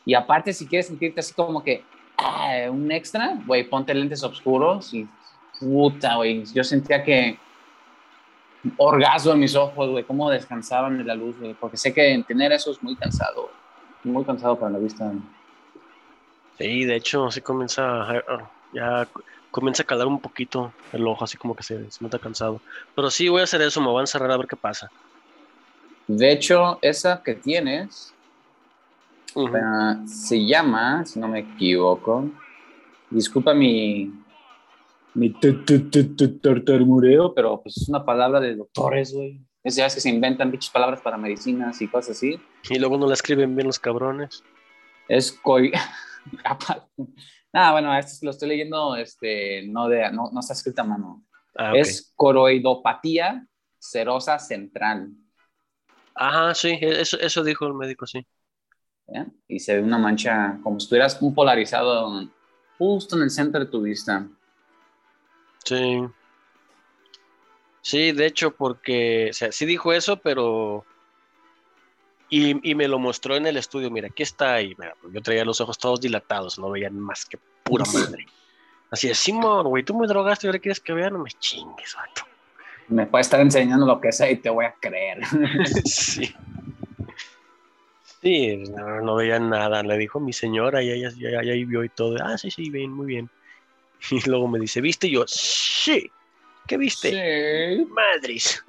y 0.06 0.14
aparte 0.14 0.54
si 0.54 0.68
quieres 0.68 0.88
sentirte 0.88 1.20
así 1.20 1.34
como 1.34 1.64
que 1.64 1.84
ah, 2.18 2.70
un 2.70 2.92
extra, 2.92 3.38
güey, 3.46 3.64
ponte 3.64 3.94
lentes 3.94 4.24
oscuros 4.24 4.94
y 4.94 5.08
puta, 5.60 6.16
güey, 6.16 6.46
yo 6.54 6.64
sentía 6.64 7.04
que 7.04 7.38
orgasmo 8.78 9.34
en 9.34 9.40
mis 9.40 9.56
ojos, 9.56 9.90
güey, 9.90 10.04
cómo 10.04 10.30
descansaban 10.30 10.98
de 10.98 11.04
la 11.04 11.16
luz, 11.16 11.38
güey, 11.40 11.54
porque 11.54 11.78
sé 11.78 11.94
que 11.94 12.24
tener 12.28 12.52
eso 12.52 12.72
es 12.72 12.82
muy 12.82 12.96
cansado, 12.96 13.50
muy 14.08 14.26
cansado 14.26 14.60
para 14.60 14.72
la 14.74 14.80
vista. 14.80 15.12
Sí, 16.58 16.86
de 16.86 16.96
hecho, 16.96 17.30
sí 17.30 17.42
comienza 17.42 18.02
a, 18.04 18.52
ya 18.72 19.10
comienza 19.52 19.84
a 19.84 19.86
calar 19.86 20.08
un 20.08 20.20
poquito 20.22 20.74
el 20.92 21.06
ojo, 21.08 21.24
así 21.24 21.38
como 21.38 21.56
que 21.56 21.64
se, 21.64 21.90
se 21.92 22.04
nota 22.04 22.20
cansado. 22.20 22.64
Pero 22.96 23.12
sí 23.12 23.30
voy 23.30 23.42
a 23.42 23.44
hacer 23.44 23.62
eso, 23.62 23.80
me 23.82 23.88
voy 23.88 24.00
a 24.00 24.02
encerrar 24.02 24.32
a 24.32 24.38
ver 24.38 24.48
qué 24.48 24.58
pasa. 24.58 24.92
De 26.08 26.32
hecho, 26.32 26.80
esa 26.82 27.22
que 27.24 27.36
tienes. 27.36 28.14
Ah, 29.36 30.02
se 30.06 30.46
llama, 30.48 31.06
si 31.06 31.20
no 31.20 31.28
me 31.28 31.40
equivoco, 31.42 32.32
disculpa 33.12 33.54
mi, 33.54 34.12
mi 35.14 35.30
tu- 35.34 35.64
tu- 35.64 35.90
tu- 35.90 36.16
tu- 36.16 36.40
tartamudeo, 36.40 37.34
pero 37.36 37.62
pues 37.62 37.78
es 37.78 37.90
una 37.90 38.04
palabra 38.04 38.40
de 38.40 38.56
doctores, 38.56 39.14
güey. 39.14 39.40
Es 39.68 39.76
ya 39.76 39.84
que 39.84 40.00
se 40.00 40.08
inventan 40.08 40.50
dichas 40.50 40.70
palabras 40.70 41.02
para 41.02 41.18
medicinas 41.18 41.82
y 41.82 41.90
cosas 41.90 42.16
así. 42.16 42.40
Y 42.70 42.80
luego 42.80 42.98
no 42.98 43.06
la 43.06 43.16
escriben 43.16 43.54
bien 43.54 43.68
los 43.68 43.78
cabrones. 43.78 44.42
Es 45.10 45.34
coi... 45.34 45.74
Nada, 47.52 47.74
bueno, 47.74 47.94
esto 47.98 48.26
lo 48.26 48.32
estoy 48.32 48.48
leyendo, 48.48 48.96
este, 48.96 49.68
no, 49.68 49.90
de, 49.90 50.10
no, 50.14 50.30
no 50.32 50.40
está 50.40 50.54
escrita 50.54 50.84
a 50.84 50.86
mano. 50.86 51.26
Ah. 51.54 51.74
Es 51.76 52.14
coroidopatía 52.16 53.46
serosa 53.78 54.40
central. 54.40 55.10
Ajá, 56.16 56.56
sí, 56.56 56.70
e, 56.70 57.02
eso, 57.02 57.20
eso 57.20 57.44
dijo 57.44 57.68
el 57.68 57.74
médico, 57.74 58.08
sí. 58.08 58.26
Y 59.50 59.60
se 59.60 59.76
ve 59.76 59.84
una 59.84 59.98
mancha 59.98 60.62
como 60.64 60.80
si 60.80 60.86
estuvieras 60.86 61.22
un 61.22 61.36
polarizado 61.36 62.26
justo 62.78 63.18
en 63.18 63.24
el 63.24 63.30
centro 63.30 63.60
de 63.60 63.66
tu 63.66 63.82
vista. 63.82 64.26
Sí. 65.66 66.08
Sí, 67.88 68.12
de 68.12 68.26
hecho, 68.26 68.52
porque, 68.52 69.28
o 69.30 69.34
sea, 69.34 69.50
sí 69.54 69.66
dijo 69.66 69.94
eso, 69.94 70.18
pero... 70.18 70.84
Y, 72.30 72.70
y 72.70 72.76
me 72.76 72.86
lo 72.90 73.00
mostró 73.00 73.38
en 73.38 73.48
el 73.48 73.56
estudio, 73.56 73.90
mira, 73.90 74.10
aquí 74.10 74.24
está, 74.24 74.62
y 74.62 74.76
mira, 74.78 74.94
pues 75.02 75.14
yo 75.14 75.22
traía 75.22 75.46
los 75.46 75.62
ojos 75.62 75.78
todos 75.78 76.02
dilatados, 76.02 76.60
no 76.60 76.70
veían 76.70 77.00
más 77.00 77.24
que 77.24 77.40
pura 77.64 77.86
madre. 77.86 78.26
Así 78.92 79.08
es, 79.10 79.18
Simón, 79.18 79.68
güey, 79.68 79.84
tú 79.84 79.98
me 79.98 80.06
drogaste 80.06 80.46
y 80.46 80.50
ahora 80.50 80.60
quieres 80.60 80.82
que 80.82 80.92
vea, 80.92 81.10
no 81.10 81.20
me 81.20 81.32
chingues, 81.32 81.96
vato. 81.96 82.24
Me 82.90 83.06
puede 83.06 83.22
estar 83.22 83.40
enseñando 83.40 83.86
lo 83.86 84.02
que 84.02 84.12
sea 84.12 84.30
y 84.30 84.36
te 84.36 84.50
voy 84.50 84.66
a 84.66 84.76
creer. 84.78 85.20
Sí. 85.86 86.36
Sí, 88.22 88.58
no, 88.70 89.00
no 89.00 89.16
veía 89.16 89.40
nada, 89.40 89.82
le 89.82 89.98
dijo 89.98 90.20
mi 90.20 90.34
señora 90.34 90.84
y 90.84 90.92
ella, 90.92 91.08
ella, 91.18 91.40
ella 91.40 91.54
ahí 91.54 91.64
vio 91.64 91.86
y 91.86 91.90
todo. 91.90 92.18
Ah, 92.22 92.38
sí, 92.38 92.52
sí, 92.52 92.70
bien, 92.70 92.92
muy 92.92 93.08
bien. 93.08 93.30
Y 94.12 94.30
luego 94.30 94.50
me 94.50 94.60
dice, 94.60 94.82
¿viste? 94.82 95.08
Y 95.08 95.12
yo, 95.12 95.24
sí. 95.26 96.12
¿Qué 96.68 96.78
viste? 96.78 97.10
Sí. 97.12 97.86
Madres. 97.86 98.64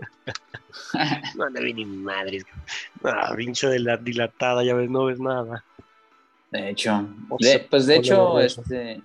no, 1.36 1.50
no 1.50 1.60
vi 1.60 1.74
ni 1.74 1.84
madres. 1.84 2.44
Ah, 3.04 3.32
pinche 3.36 3.66
de 3.66 3.80
la 3.80 3.96
dilatada, 3.96 4.62
ya 4.64 4.74
ves, 4.74 4.88
no 4.88 5.04
ves 5.06 5.18
nada. 5.20 5.64
De 6.50 6.70
hecho, 6.70 7.06
de- 7.38 7.66
pues 7.68 7.86
de 7.86 7.96
hecho, 7.96 8.40
este, 8.40 9.02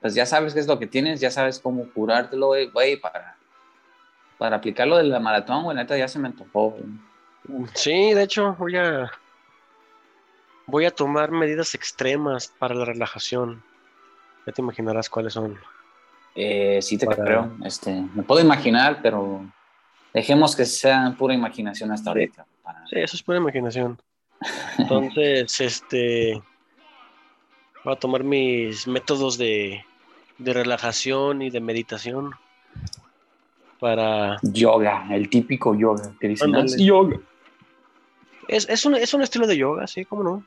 pues 0.00 0.14
ya 0.14 0.24
sabes 0.24 0.54
qué 0.54 0.60
es 0.60 0.66
lo 0.66 0.78
que 0.78 0.86
tienes, 0.86 1.20
ya 1.20 1.30
sabes 1.30 1.58
cómo 1.58 1.88
curártelo, 1.90 2.52
güey, 2.72 2.96
para, 2.96 3.36
para 4.38 4.56
aplicar 4.56 4.86
lo 4.88 4.96
de 4.96 5.04
la 5.04 5.20
maratón, 5.20 5.64
güey, 5.64 5.76
neta 5.76 5.96
ya 5.98 6.08
se 6.08 6.18
me 6.18 6.28
antojó. 6.28 6.76
Sí, 7.74 8.14
de 8.14 8.22
hecho, 8.22 8.54
voy 8.58 8.76
a. 8.76 9.10
Voy 10.66 10.84
a 10.84 10.90
tomar 10.90 11.30
medidas 11.30 11.74
extremas 11.74 12.48
para 12.58 12.74
la 12.74 12.84
relajación. 12.84 13.62
Ya 14.46 14.52
te 14.52 14.60
imaginarás 14.60 15.08
cuáles 15.08 15.32
son. 15.32 15.58
Eh, 16.40 16.78
sí 16.82 16.96
te 16.96 17.04
Para- 17.06 17.24
creo, 17.24 17.56
este, 17.64 17.90
me 18.14 18.22
puedo 18.22 18.40
imaginar, 18.40 19.00
pero 19.02 19.44
dejemos 20.14 20.54
que 20.54 20.64
sea 20.64 21.12
pura 21.18 21.34
imaginación 21.34 21.90
hasta 21.90 22.10
ahorita. 22.10 22.46
para- 22.62 22.86
Sí, 22.86 22.96
eso 23.00 23.16
es 23.16 23.22
pura 23.24 23.38
imaginación. 23.38 23.98
Entonces, 24.78 25.60
este. 25.60 26.40
Voy 27.84 27.94
a 27.94 27.98
tomar 27.98 28.22
mis 28.22 28.86
métodos 28.86 29.36
de, 29.38 29.84
de 30.38 30.52
relajación 30.52 31.42
y 31.42 31.50
de 31.50 31.60
meditación 31.60 32.30
para. 33.80 34.36
Yoga, 34.42 35.06
el 35.10 35.28
típico 35.28 35.74
yoga 35.74 36.12
que 36.20 36.28
dicen, 36.28 36.46
Ándale. 36.54 36.64
"Ah, 36.66 36.68
sí, 36.76 36.84
yoga. 36.84 37.18
Es, 38.46 38.68
es, 38.68 38.84
un, 38.86 38.94
es 38.94 39.12
un 39.12 39.22
estilo 39.22 39.46
de 39.46 39.56
yoga, 39.56 39.86
sí, 39.88 40.04
cómo 40.04 40.22
no. 40.22 40.44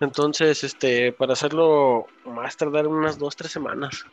Entonces, 0.00 0.64
este, 0.64 1.12
para 1.12 1.34
hacerlo, 1.34 2.06
más 2.24 2.56
tardar 2.56 2.86
unas 2.86 3.18
dos, 3.18 3.36
tres 3.36 3.52
semanas. 3.52 4.04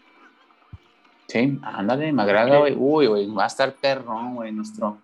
Sí, 1.27 1.60
ándale, 1.62 2.13
me 2.13 2.24
agrada, 2.24 2.60
güey. 2.60 2.74
Uy, 2.77 3.07
güey, 3.07 3.27
va 3.27 3.43
a 3.43 3.48
estar 3.48 3.74
perrón, 3.74 4.36
güey, 4.36 4.51
nuestro, 4.53 4.98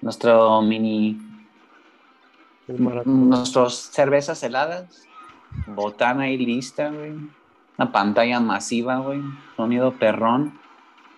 nuestro 0.00 0.62
mini, 0.62 1.18
nuestros 3.04 3.74
cervezas 3.74 4.42
heladas, 4.42 5.06
botana 5.66 6.24
ahí 6.24 6.38
lista, 6.38 6.90
güey. 6.90 7.12
Una 7.76 7.92
pantalla 7.92 8.40
masiva, 8.40 8.98
güey. 8.98 9.20
Sonido 9.56 9.92
perrón. 9.92 10.58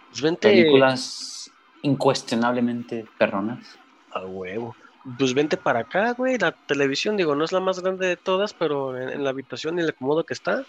Pues 0.08 0.22
vente 0.22 0.48
Películas 0.48 1.50
incuestionablemente 1.82 3.06
perronas. 3.18 3.78
a 4.12 4.24
huevo. 4.24 4.74
Pues 5.18 5.34
vente 5.34 5.56
para 5.56 5.80
acá, 5.80 6.12
güey. 6.14 6.38
La 6.38 6.52
televisión, 6.52 7.16
digo, 7.16 7.36
no 7.36 7.44
es 7.44 7.52
la 7.52 7.60
más 7.60 7.80
grande 7.80 8.06
de 8.06 8.16
todas, 8.16 8.54
pero 8.54 8.96
en, 8.96 9.10
en 9.10 9.22
la 9.22 9.30
habitación 9.30 9.78
y 9.78 9.82
el 9.82 9.90
acomodo 9.90 10.24
que 10.24 10.34
está, 10.34 10.64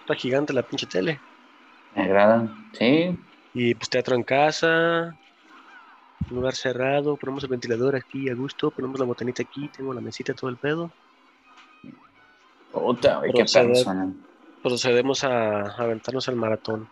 está 0.00 0.14
gigante 0.14 0.52
la 0.52 0.62
pinche 0.62 0.86
tele. 0.86 1.20
Me 1.96 2.02
agrada. 2.04 2.48
Sí, 2.72 3.18
Y 3.54 3.74
pues 3.74 3.88
teatro 3.88 4.14
en 4.14 4.22
casa, 4.22 5.16
lugar 6.30 6.54
cerrado, 6.54 7.16
ponemos 7.16 7.42
el 7.44 7.48
ventilador 7.50 7.96
aquí 7.96 8.28
a 8.28 8.34
gusto, 8.34 8.70
ponemos 8.70 9.00
la 9.00 9.06
botanita 9.06 9.42
aquí, 9.42 9.68
tengo 9.68 9.92
la 9.94 10.00
mesita, 10.00 10.34
todo 10.34 10.50
el 10.50 10.56
pedo. 10.56 10.90
puta, 12.72 13.18
güey, 13.18 13.32
qué 13.32 13.46
suena. 13.48 14.12
Procedemos 14.62 15.24
a, 15.24 15.60
a 15.62 15.76
aventarnos 15.82 16.28
el 16.28 16.36
maratón. 16.36 16.88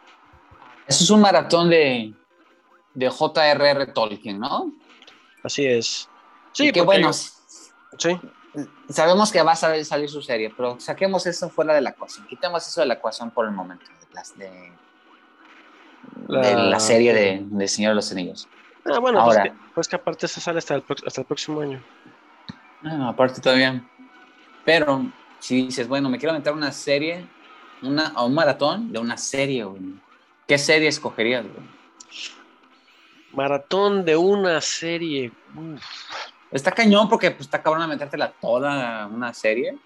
Eso 0.87 1.05
es 1.05 1.11
un 1.11 1.21
maratón 1.21 1.69
de, 1.71 2.15
de 2.95 3.09
J.R.R. 3.09 3.87
Tolkien, 3.89 4.39
¿no? 4.39 4.73
Así 5.43 5.67
es. 5.67 6.09
Sí, 6.53 6.71
qué 6.73 6.83
bueno. 6.83 7.13
Sí, 7.13 8.19
Sabemos 8.89 9.33
que 9.33 9.43
va 9.43 9.53
a 9.53 9.57
salir, 9.57 9.85
salir 9.85 10.09
su 10.09 10.23
serie, 10.23 10.53
pero 10.57 10.79
saquemos 10.79 11.27
eso 11.27 11.51
fuera 11.51 11.75
de 11.75 11.81
la 11.81 11.91
ecuación. 11.91 12.27
Quitemos 12.29 12.67
eso 12.67 12.81
de 12.83 12.87
la 12.87 12.95
ecuación 12.95 13.31
por 13.33 13.47
el 13.47 13.51
momento. 13.53 13.85
De, 13.87 14.15
las- 14.15 14.35
de- 16.29 16.39
de 16.39 16.55
La- 16.55 16.81
serie 16.81 17.13
de, 17.15 17.41
de 17.45 17.69
Señor 17.69 17.91
de 17.91 17.95
los 17.97 18.11
Anillos. 18.13 18.49
Ah, 18.87 18.99
bueno, 18.99 19.21
Ahora. 19.21 19.43
pues, 19.43 19.53
que, 19.53 19.59
pues 19.75 19.89
que 19.89 19.97
aparte 19.97 20.29
se 20.29 20.41
sale 20.41 20.59
hasta 20.59 20.75
el, 20.77 20.85
hasta 21.07 21.21
el 21.23 21.27
próximo 21.27 21.61
año. 21.61 21.83
Ah, 22.85 23.09
aparte 23.09 23.41
todavía. 23.41 23.83
Pero 24.65 25.07
si 25.39 25.67
dices, 25.67 25.89
bueno, 25.89 26.09
me 26.11 26.19
quiero 26.19 26.33
aventar 26.33 26.53
una 26.53 26.71
serie, 26.73 27.27
una, 27.83 28.13
o 28.17 28.27
un 28.27 28.35
maratón 28.35 28.93
de 28.93 28.99
una 28.99 29.17
serie, 29.17 29.65
güey. 29.65 29.81
¿Qué 30.47 30.59
serie 30.59 30.89
escogerías, 30.89 31.45
güey? 31.45 31.67
Maratón 33.33 34.05
de 34.05 34.17
una 34.17 34.61
serie. 34.61 35.33
Uf. 35.57 35.83
Está 36.51 36.71
cañón 36.71 37.09
porque 37.09 37.31
pues, 37.33 37.43
está 37.43 37.63
cabrón 37.63 37.89
metértela 37.89 38.31
toda 38.41 39.07
una 39.09 39.35
serie. 39.35 39.77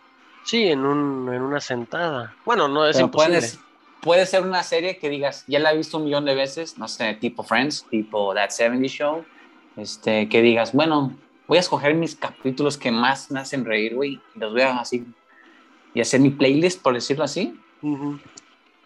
Sí, 0.45 0.69
en, 0.69 0.81
un, 0.85 1.33
en 1.33 1.43
una 1.43 1.61
sentada. 1.61 2.35
Bueno, 2.45 2.69
no 2.69 2.87
es 2.87 2.97
Pero 2.97 3.07
imposible. 3.07 3.39
puedes, 3.39 3.61
puede 4.03 4.27
ser 4.27 4.43
una 4.43 4.63
serie 4.63 4.99
que 4.99 5.09
digas, 5.09 5.45
ya 5.47 5.59
la 5.59 5.73
he 5.73 5.77
visto 5.77 5.99
un 5.99 6.05
millón 6.05 6.25
de 6.25 6.35
veces, 6.35 6.79
no 6.79 6.89
sé, 6.89 7.15
tipo 7.15 7.43
Friends, 7.43 7.87
tipo 7.91 8.35
That 8.35 8.51
70 8.51 8.89
Show, 8.89 9.25
este, 9.77 10.29
que 10.29 10.43
digas, 10.43 10.73
bueno, 10.73 11.17
voy 11.47 11.59
a 11.59 11.61
escoger 11.61 11.95
mis 11.95 12.15
capítulos 12.15 12.77
que 12.77 12.91
más 12.91 13.31
me 13.31 13.41
hacen 13.41 13.65
reír, 13.65 13.95
güey, 13.95 14.21
y 14.35 14.39
los 14.39 14.53
voy 14.53 14.63
a 14.63 14.79
así, 14.79 15.05
y 15.95 16.01
hacer 16.01 16.21
mi 16.21 16.31
playlist, 16.31 16.83
por 16.83 16.95
decirlo 16.95 17.25
así, 17.25 17.59
Ujú. 17.83 18.19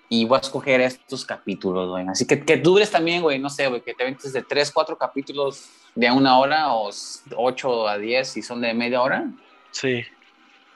y 0.08 0.24
voy 0.24 0.36
a 0.36 0.40
escoger 0.40 0.80
estos 0.80 1.24
capítulos, 1.24 1.90
güey. 1.90 2.06
Así 2.08 2.26
que 2.26 2.44
que 2.44 2.56
dures 2.56 2.90
también, 2.90 3.22
güey, 3.22 3.38
no 3.38 3.50
sé, 3.50 3.66
güey, 3.68 3.80
que 3.80 3.94
te 3.94 4.04
ventes 4.04 4.32
de 4.32 4.42
3, 4.42 4.70
4 4.70 4.96
capítulos 4.96 5.68
de 5.94 6.10
una 6.10 6.38
hora 6.38 6.72
o 6.74 6.90
8 7.36 7.88
a 7.88 7.98
10 7.98 8.28
si 8.28 8.42
son 8.42 8.60
de 8.60 8.72
media 8.72 9.02
hora 9.02 9.26
Sí. 9.72 10.02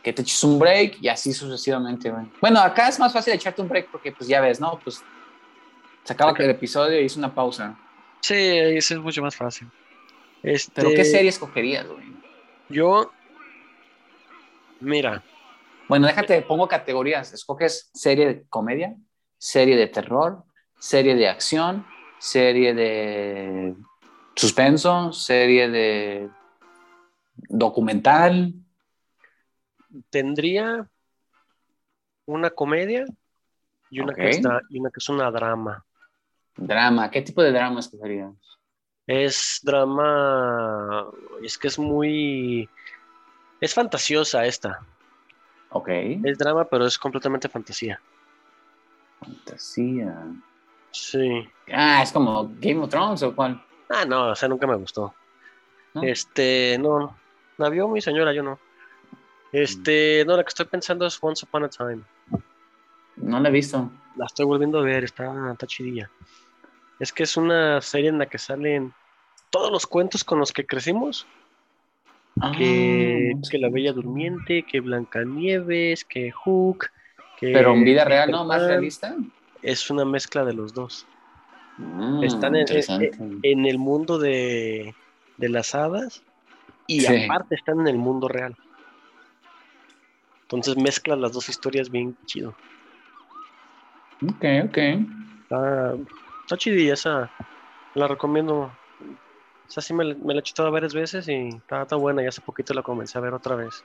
Que 0.06 0.12
te 0.12 0.22
eches 0.22 0.44
un 0.44 0.56
break 0.56 0.98
y 1.00 1.08
así 1.08 1.32
sucesivamente, 1.32 2.08
güey. 2.08 2.26
Bueno, 2.40 2.60
acá 2.60 2.86
es 2.86 2.96
más 3.00 3.12
fácil 3.12 3.34
echarte 3.34 3.60
un 3.60 3.68
break 3.68 3.88
porque, 3.90 4.12
pues 4.12 4.28
ya 4.28 4.40
ves, 4.40 4.60
¿no? 4.60 4.78
Pues 4.78 5.02
se 6.04 6.12
acaba 6.12 6.30
el 6.38 6.48
episodio 6.50 7.00
y 7.00 7.06
hice 7.06 7.18
una 7.18 7.34
pausa. 7.34 7.76
Sí, 8.20 8.36
eso 8.36 8.94
es 8.94 9.00
mucho 9.00 9.20
más 9.20 9.34
fácil. 9.34 9.68
Este, 10.44 10.70
Pero, 10.76 10.90
¿qué 10.90 11.04
serie 11.04 11.28
escogerías, 11.28 11.88
güey? 11.88 12.04
Yo. 12.68 13.10
Mira, 14.78 15.24
Bueno, 15.88 16.06
déjate, 16.06 16.40
pongo 16.42 16.68
categorías. 16.68 17.32
Escoges 17.32 17.90
serie 17.92 18.26
de 18.28 18.44
comedia, 18.48 18.94
serie 19.38 19.74
de 19.74 19.88
terror, 19.88 20.44
serie 20.78 21.16
de 21.16 21.28
acción, 21.28 21.84
serie 22.20 22.74
de 22.74 23.74
suspenso, 24.36 25.12
serie 25.12 25.68
de 25.68 26.30
documental. 27.48 28.54
Tendría 30.10 30.88
una 32.26 32.50
comedia 32.50 33.04
y 33.90 34.00
una, 34.00 34.14
que 34.14 34.28
es 34.28 34.40
y 34.70 34.78
una 34.80 34.90
que 34.90 34.98
es 34.98 35.08
una 35.08 35.30
drama. 35.30 35.84
Drama, 36.56 37.10
¿qué 37.10 37.22
tipo 37.22 37.42
de 37.42 37.52
drama 37.52 37.80
escogerías? 37.80 38.32
Es 39.06 39.60
drama. 39.62 41.06
Es 41.42 41.56
que 41.56 41.68
es 41.68 41.78
muy. 41.78 42.68
Es 43.60 43.72
fantasiosa 43.74 44.44
esta. 44.44 44.80
Ok. 45.70 45.88
Es 46.24 46.38
drama, 46.38 46.64
pero 46.64 46.86
es 46.86 46.98
completamente 46.98 47.48
fantasía. 47.48 48.00
Fantasía. 49.20 50.26
Sí. 50.90 51.48
Ah, 51.72 52.02
es 52.02 52.12
como 52.12 52.50
Game 52.58 52.78
of 52.78 52.90
Thrones 52.90 53.22
o 53.22 53.34
cuál. 53.34 53.62
Ah, 53.88 54.04
no, 54.04 54.30
o 54.30 54.34
sea, 54.34 54.48
nunca 54.48 54.66
me 54.66 54.76
gustó. 54.76 55.14
¿No? 55.94 56.02
Este, 56.02 56.76
no. 56.80 57.16
La 57.58 57.68
vio 57.68 57.88
mi 57.88 58.00
señora, 58.00 58.32
yo 58.32 58.42
no. 58.42 58.58
Este, 59.62 60.24
no, 60.26 60.36
la 60.36 60.42
que 60.44 60.48
estoy 60.48 60.66
pensando 60.66 61.06
es 61.06 61.18
Once 61.20 61.46
Upon 61.46 61.64
a 61.64 61.68
Time. 61.68 62.02
No 63.16 63.40
la 63.40 63.48
he 63.48 63.52
visto. 63.52 63.90
La 64.16 64.26
estoy 64.26 64.44
volviendo 64.44 64.78
a 64.78 64.82
ver, 64.82 65.04
está, 65.04 65.50
está 65.52 65.66
chidilla. 65.66 66.10
Es 67.00 67.12
que 67.12 67.22
es 67.22 67.36
una 67.36 67.80
serie 67.80 68.10
en 68.10 68.18
la 68.18 68.26
que 68.26 68.38
salen 68.38 68.92
todos 69.50 69.70
los 69.70 69.86
cuentos 69.86 70.24
con 70.24 70.38
los 70.38 70.52
que 70.52 70.66
crecimos. 70.66 71.26
Que, 72.56 73.32
Ah, 73.34 73.40
que 73.50 73.58
La 73.58 73.70
Bella 73.70 73.94
Durmiente, 73.94 74.62
que 74.62 74.80
Blancanieves, 74.80 76.04
que 76.04 76.30
Hook. 76.32 76.88
Que 77.38 77.52
Pero 77.52 77.72
en 77.72 77.84
vida 77.84 78.04
real, 78.04 78.30
¿no? 78.30 78.44
Más 78.44 78.62
realista. 78.62 79.16
Es 79.62 79.90
una 79.90 80.04
mezcla 80.04 80.44
de 80.44 80.52
los 80.52 80.74
dos. 80.74 81.06
Mm, 81.78 82.24
Están 82.24 82.56
en- 82.56 83.64
el 83.66 83.78
mundo 83.78 84.18
de, 84.18 84.94
de 85.38 85.48
las 85.48 85.74
hadas 85.74 86.22
y 86.86 87.00
Sí. 87.00 87.24
aparte 87.24 87.54
están 87.54 87.80
en 87.80 87.88
el 87.88 87.96
mundo 87.96 88.28
real. 88.28 88.54
Entonces 90.46 90.76
mezclan 90.76 91.20
las 91.20 91.32
dos 91.32 91.48
historias 91.48 91.90
bien 91.90 92.16
chido. 92.24 92.54
Ok, 94.22 94.44
ok. 94.64 94.78
Está, 95.42 95.94
está 96.44 96.56
chidilla 96.56 96.94
esa. 96.94 97.30
La 97.94 98.06
recomiendo. 98.06 98.70
Esa 99.68 99.80
sí 99.80 99.92
me, 99.92 100.04
la- 100.04 100.14
me 100.14 100.34
la 100.34 100.40
he 100.40 100.42
chutado 100.44 100.70
varias 100.70 100.94
veces 100.94 101.26
y 101.28 101.48
está, 101.48 101.82
está 101.82 101.96
buena. 101.96 102.22
Y 102.22 102.26
hace 102.26 102.40
poquito 102.40 102.72
la 102.74 102.82
comencé 102.82 103.18
a 103.18 103.20
ver 103.20 103.34
otra 103.34 103.56
vez. 103.56 103.82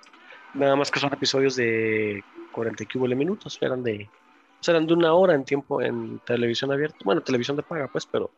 Nada 0.53 0.75
más 0.75 0.91
que 0.91 0.99
son 0.99 1.11
episodios 1.11 1.55
de 1.55 2.23
40 2.51 2.83
y 2.83 3.15
minutos. 3.15 3.57
Eran 3.59 3.81
de, 3.81 4.07
eran 4.67 4.85
de 4.85 4.93
una 4.93 5.13
hora 5.13 5.33
en 5.33 5.43
tiempo 5.43 5.81
en 5.81 6.19
televisión 6.19 6.71
abierta. 6.71 6.97
Bueno, 7.03 7.21
televisión 7.21 7.57
de 7.57 7.63
paga, 7.63 7.87
pues, 7.87 8.05
pero 8.05 8.29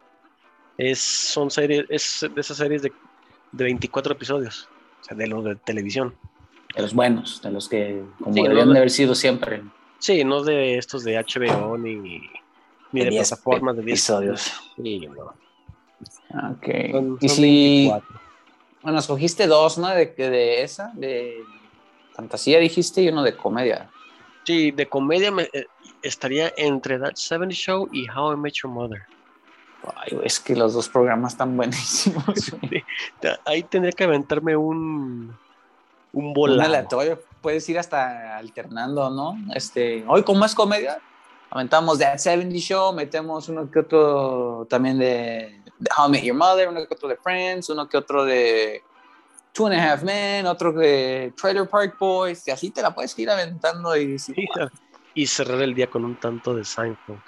es, 0.78 1.00
son 1.00 1.52
series, 1.52 1.86
es 1.90 2.26
de 2.34 2.40
esas 2.40 2.56
series 2.58 2.82
de, 2.84 2.94
de 3.52 3.64
24 3.66 4.14
episodios. 4.14 4.70
O 5.02 5.04
sea, 5.04 5.18
de 5.18 5.28
los 5.28 5.44
de 5.44 5.56
televisión. 5.58 6.16
De 6.76 6.82
los 6.82 6.94
buenos, 6.94 7.42
de 7.42 7.52
los 7.52 7.70
que 7.70 8.04
como 8.20 8.34
Sí, 8.34 8.42
deberían 8.42 8.68
no, 8.68 8.74
de 8.74 8.80
haber 8.80 8.90
sido 8.92 9.14
siempre. 9.16 9.64
Sí, 10.00 10.24
no 10.24 10.44
de 10.44 10.78
estos 10.78 11.04
de 11.04 11.18
HBO 11.18 11.78
ni, 11.78 11.96
ni 11.96 12.20
de, 12.92 13.04
De 13.06 13.10
10 13.12 13.30
plataformas 13.30 13.76
de 13.78 13.84
10 13.84 13.94
episodios. 14.00 14.54
Sí, 14.76 15.08
no. 15.08 15.34
Ok. 16.52 16.92
Son- 16.92 17.18
y 17.22 17.30
son 17.30 17.36
si, 17.38 17.88
24. 17.90 18.20
bueno, 18.82 19.00
escogiste 19.00 19.48
dos, 19.48 19.78
¿no? 19.78 19.88
De, 19.90 20.08
de 20.08 20.64
esa, 20.64 20.92
de 20.96 21.38
fantasía 22.14 22.60
dijiste 22.60 23.02
y 23.02 23.10
uno 23.10 23.24
de 23.24 23.36
comedia. 23.36 23.90
Sí, 24.46 24.72
de 24.72 24.88
comedia 24.88 25.32
me, 25.32 25.44
eh, 25.54 25.66
estaría 26.02 26.52
entre 26.58 27.00
That 27.00 27.16
70 27.16 27.54
Show 27.56 27.88
y 27.92 28.10
How 28.10 28.34
I 28.34 28.38
Met 28.38 28.54
Your 28.62 28.72
Mother. 28.74 29.04
Ay, 29.96 30.18
es 30.24 30.40
que 30.40 30.56
los 30.56 30.74
dos 30.74 30.90
programas 30.90 31.34
están 31.34 31.56
buenísimos. 31.56 32.24
Ahí 33.46 33.64
tendría 33.64 33.92
que 33.92 34.04
aventarme 34.04 34.56
un, 34.56 35.36
un 36.14 36.28
Un 36.28 36.34
volado. 36.34 36.62
aleatorio, 36.70 37.22
puedes 37.42 37.68
ir 37.70 37.78
hasta 37.78 38.38
alternando, 38.38 39.10
¿no? 39.10 39.36
Este, 39.54 40.04
hoy 40.08 40.24
como 40.24 40.46
es 40.46 40.56
comedia, 40.56 41.00
aventamos 41.50 42.00
That 42.00 42.18
70 42.18 42.56
Show, 42.58 42.94
metemos 42.94 43.50
uno 43.50 43.70
que 43.70 43.80
otro 43.80 44.66
también 44.70 44.98
de, 44.98 45.62
de 45.80 45.90
How 45.98 46.08
I 46.08 46.12
Met 46.12 46.24
Your 46.24 46.36
Mother, 46.38 46.70
uno 46.70 46.88
que 46.88 46.94
otro 46.94 47.10
de 47.10 47.18
Friends, 47.18 47.70
uno 47.70 47.88
que 47.90 47.98
otro 47.98 48.24
de 48.26 48.82
Two 49.52 49.68
and 49.68 49.76
a 49.76 49.94
Half 49.94 50.04
Men, 50.04 50.46
otro 50.48 50.72
de 50.72 51.34
Trailer 51.40 51.70
Park 51.70 51.98
Boys, 52.00 52.48
y 52.48 52.52
así 52.52 52.72
te 52.72 52.82
la 52.82 52.94
puedes 52.94 53.18
ir 53.20 53.30
aventando 53.30 53.96
y 53.96 54.18
Sí, 54.18 54.34
Y 55.14 55.28
cerrar 55.28 55.62
el 55.62 55.76
día 55.76 55.90
con 55.90 56.06
un 56.06 56.16
tanto 56.16 56.56
de 56.56 56.64
Seinfeld. 56.64 57.22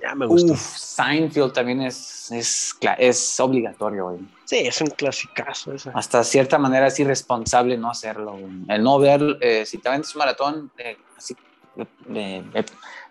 Ya 0.00 0.14
me 0.14 0.26
gustó. 0.26 0.52
Uf, 0.52 0.60
Seinfeld 0.76 1.52
también 1.52 1.82
es, 1.82 2.30
es, 2.32 2.76
es 2.98 3.40
obligatorio, 3.40 4.08
güey. 4.10 4.20
Sí, 4.44 4.58
es 4.58 4.80
un 4.80 4.88
clasicazo. 4.88 5.72
Hasta 5.94 6.24
cierta 6.24 6.58
manera 6.58 6.88
es 6.88 6.98
irresponsable 6.98 7.78
no 7.78 7.90
hacerlo. 7.90 8.32
güey. 8.32 8.52
El 8.68 8.82
no 8.82 8.98
ver, 8.98 9.38
eh, 9.40 9.64
si 9.64 9.78
te 9.78 9.88
vendes 9.88 10.14
un 10.14 10.18
maratón, 10.18 10.72
eh, 10.76 10.96
así, 11.16 11.36
eh, 11.76 12.44
eh, 12.54 12.64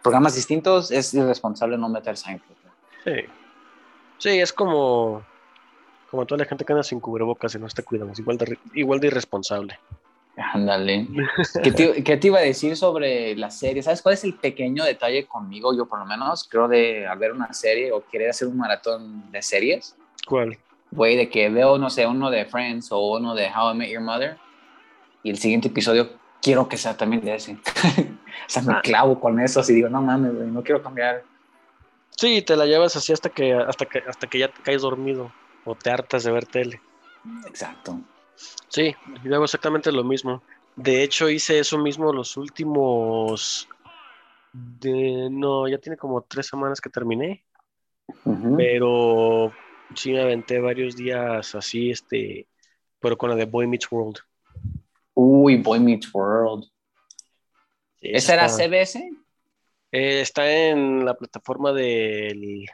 programas 0.04 0.36
distintos, 0.36 0.92
es 0.92 1.14
irresponsable 1.14 1.78
no 1.78 1.88
meter 1.90 2.18
Seinfeld. 2.18 2.58
Sí. 3.04 3.12
Sí, 4.18 4.40
es 4.40 4.54
como, 4.54 5.24
como 6.12 6.26
toda 6.26 6.40
la 6.40 6.46
gente 6.46 6.64
que 6.64 6.74
anda 6.74 6.84
sin 6.84 7.00
cubrebocas 7.00 7.56
y 7.56 7.60
no 7.60 7.66
está 7.68 7.82
cuidando. 7.84 8.14
Igual 8.16 8.38
de, 8.38 8.60
igual 8.76 9.00
de 9.00 9.08
irresponsable. 9.08 9.80
Ándale. 10.54 11.08
¿Qué 11.64 11.72
te, 11.72 12.04
qué 12.04 12.18
te 12.18 12.28
iba 12.28 12.40
a 12.40 12.44
decir 12.44 12.76
sobre 12.78 13.36
la 13.36 13.52
serie? 13.52 13.84
¿Sabes 13.84 14.02
cuál 14.02 14.14
es 14.16 14.24
el 14.24 14.34
pequeño 14.36 14.84
detalle 14.84 15.26
conmigo? 15.28 15.76
Yo 15.76 15.86
por 15.88 16.00
lo 16.00 16.06
menos 16.06 16.48
creo 16.50 16.68
de 16.68 17.06
al 17.08 17.18
ver 17.20 17.32
una 17.34 17.54
serie 17.54 17.92
o 17.92 18.04
querer 18.06 18.30
hacer 18.30 18.48
un 18.48 18.58
maratón 18.58 19.30
de 19.32 19.42
series, 19.42 19.96
¿Cuál? 20.26 20.58
güey, 20.92 21.16
de 21.18 21.30
que 21.30 21.50
veo, 21.50 21.78
no 21.78 21.90
sé, 21.90 22.06
uno 22.08 22.30
de 22.30 22.46
Friends 22.46 22.92
o 22.92 23.00
uno 23.18 23.36
de 23.36 23.48
How 23.56 23.74
I 23.74 23.78
Met 23.78 23.90
Your 23.92 24.02
Mother 24.02 24.38
y 25.24 25.30
el 25.30 25.38
siguiente 25.38 25.68
episodio 25.68 26.10
quiero 26.42 26.68
que 26.68 26.78
sea 26.78 26.96
también 26.98 27.24
de 27.24 27.36
ese. 27.36 27.54
o 27.56 27.60
sea, 28.48 28.62
me 28.64 28.74
Ah. 28.74 28.82
clavo 28.82 29.20
con 29.20 29.40
eso, 29.40 29.60
así 29.60 29.74
digo, 29.74 29.90
no 29.90 30.02
mames, 30.02 30.34
güey, 30.34 30.48
no 30.48 30.64
quiero 30.64 30.82
cambiar. 30.82 31.24
Sí, 32.18 32.42
te 32.42 32.56
la 32.56 32.66
llevas 32.66 32.96
así 32.96 33.14
hasta 33.14 33.30
que, 33.30 33.54
hasta 33.54 33.86
que, 33.86 34.00
hasta 34.00 34.28
que 34.28 34.40
ya 34.40 34.48
te 34.48 34.62
caes 34.62 34.82
dormido 34.82 35.32
o 35.66 35.76
te 35.76 35.90
hartas 35.92 36.24
de 36.24 36.32
ver 36.32 36.46
tele. 36.46 36.82
Exacto. 37.48 38.00
Sí, 38.68 38.96
yo 39.24 39.36
hago 39.36 39.44
exactamente 39.44 39.92
lo 39.92 40.04
mismo. 40.04 40.42
De 40.76 41.04
hecho, 41.04 41.30
hice 41.30 41.60
eso 41.60 41.78
mismo 41.78 42.14
los 42.14 42.38
últimos. 42.38 43.68
De, 44.54 45.30
no, 45.30 45.68
ya 45.68 45.78
tiene 45.78 45.98
como 45.98 46.22
tres 46.22 46.48
semanas 46.48 46.82
que 46.82 46.90
terminé, 46.90 47.46
pero 48.58 49.54
sí 49.96 50.12
me 50.12 50.22
aventé 50.22 50.60
varios 50.60 50.96
días 50.96 51.56
así, 51.56 51.92
este, 51.92 52.48
pero 53.00 53.18
con 53.18 53.30
la 53.30 53.36
de 53.36 53.46
Boy 53.46 53.68
Meets 53.68 53.92
World. 53.92 54.18
Uy, 55.14 55.58
Boy 55.58 55.80
Meets 55.80 56.14
World. 56.14 56.66
Sí, 58.02 58.10
¿Esa 58.14 58.34
era 58.34 58.50
CBS? 58.50 59.10
eh, 59.92 60.22
está 60.22 60.52
en 60.52 61.06
la 61.06 61.14
plataforma 61.16 61.72
del, 61.72 62.66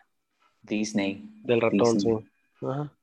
Disney. 0.62 1.30
del 1.44 1.62
ratón, 1.62 2.00
sí. 2.00 2.10
Ajá. 2.62 2.97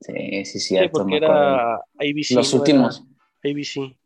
Sí, 0.00 0.44
sí, 0.44 0.58
Sí, 0.58 0.60
cierto. 0.60 0.92
porque 0.92 1.10
me 1.12 1.16
acuerdo. 1.26 1.34
era 1.34 1.74
ABC. 1.98 2.34
Los 2.34 2.52
no 2.54 2.56
era 2.56 2.58
últimos. 2.58 3.04
ABC, 3.44 3.96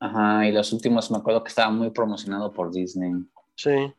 Ajá, 0.00 0.46
y 0.46 0.52
los 0.52 0.72
últimos 0.72 1.10
me 1.10 1.18
acuerdo 1.18 1.42
que 1.42 1.48
estaba 1.48 1.70
muy 1.70 1.90
promocionado 1.90 2.52
por 2.52 2.70
Disney. 2.72 3.12
sí. 3.56 3.92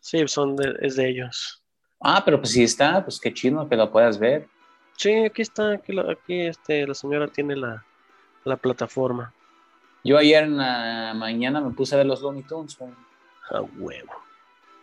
Sí, 0.00 0.26
son 0.26 0.56
de, 0.56 0.74
es 0.80 0.96
de 0.96 1.08
ellos. 1.08 1.62
Ah, 2.00 2.22
pero 2.24 2.38
pues 2.38 2.52
si 2.52 2.62
está, 2.62 3.04
pues 3.04 3.20
qué 3.20 3.34
chido 3.34 3.68
que 3.68 3.76
lo 3.76 3.90
puedas 3.92 4.18
ver. 4.18 4.48
Sí, 4.96 5.12
aquí 5.12 5.42
está, 5.42 5.72
aquí, 5.72 5.92
aquí 5.98 6.40
este, 6.40 6.86
la 6.86 6.94
señora 6.94 7.28
tiene 7.28 7.56
la, 7.56 7.84
la 8.44 8.56
plataforma. 8.56 9.34
Yo 10.04 10.16
ayer 10.16 10.44
en 10.44 10.56
la 10.56 11.12
mañana 11.14 11.60
me 11.60 11.72
puse 11.72 11.94
a 11.94 11.98
ver 11.98 12.06
los 12.06 12.22
Looney 12.22 12.44
Tunes. 12.44 12.78
A 13.50 13.60
huevo. 13.60 14.12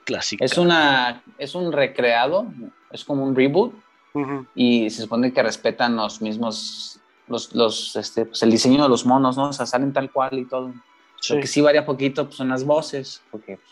Clásica. 0.03 0.45
Es 0.45 0.57
una, 0.59 1.23
es 1.39 1.55
un 1.55 1.71
recreado, 1.71 2.45
es 2.91 3.03
como 3.03 3.23
un 3.23 3.35
reboot 3.35 3.73
Ujú. 4.15 4.47
y 4.55 4.89
se 4.89 5.01
supone 5.03 5.31
que 5.33 5.43
respetan 5.43 5.95
los 5.95 6.21
mismos, 6.21 6.99
los, 7.27 7.53
los, 7.53 7.95
este, 7.97 8.25
pues 8.25 8.41
el 8.43 8.49
diseño 8.51 8.81
de 8.83 8.89
los 8.89 9.05
monos, 9.05 9.35
¿no? 9.37 9.49
O 9.49 9.53
sea, 9.53 9.65
salen 9.65 9.91
tal 9.93 10.11
cual 10.11 10.39
y 10.39 10.45
todo. 10.45 10.73
Sí. 11.21 11.35
Lo 11.35 11.41
que 11.41 11.47
sí 11.47 11.61
varía 11.61 11.85
poquito 11.85 12.25
pues, 12.25 12.35
son 12.37 12.49
las 12.49 12.63
voces, 12.63 13.21
porque 13.31 13.57
pues, 13.57 13.69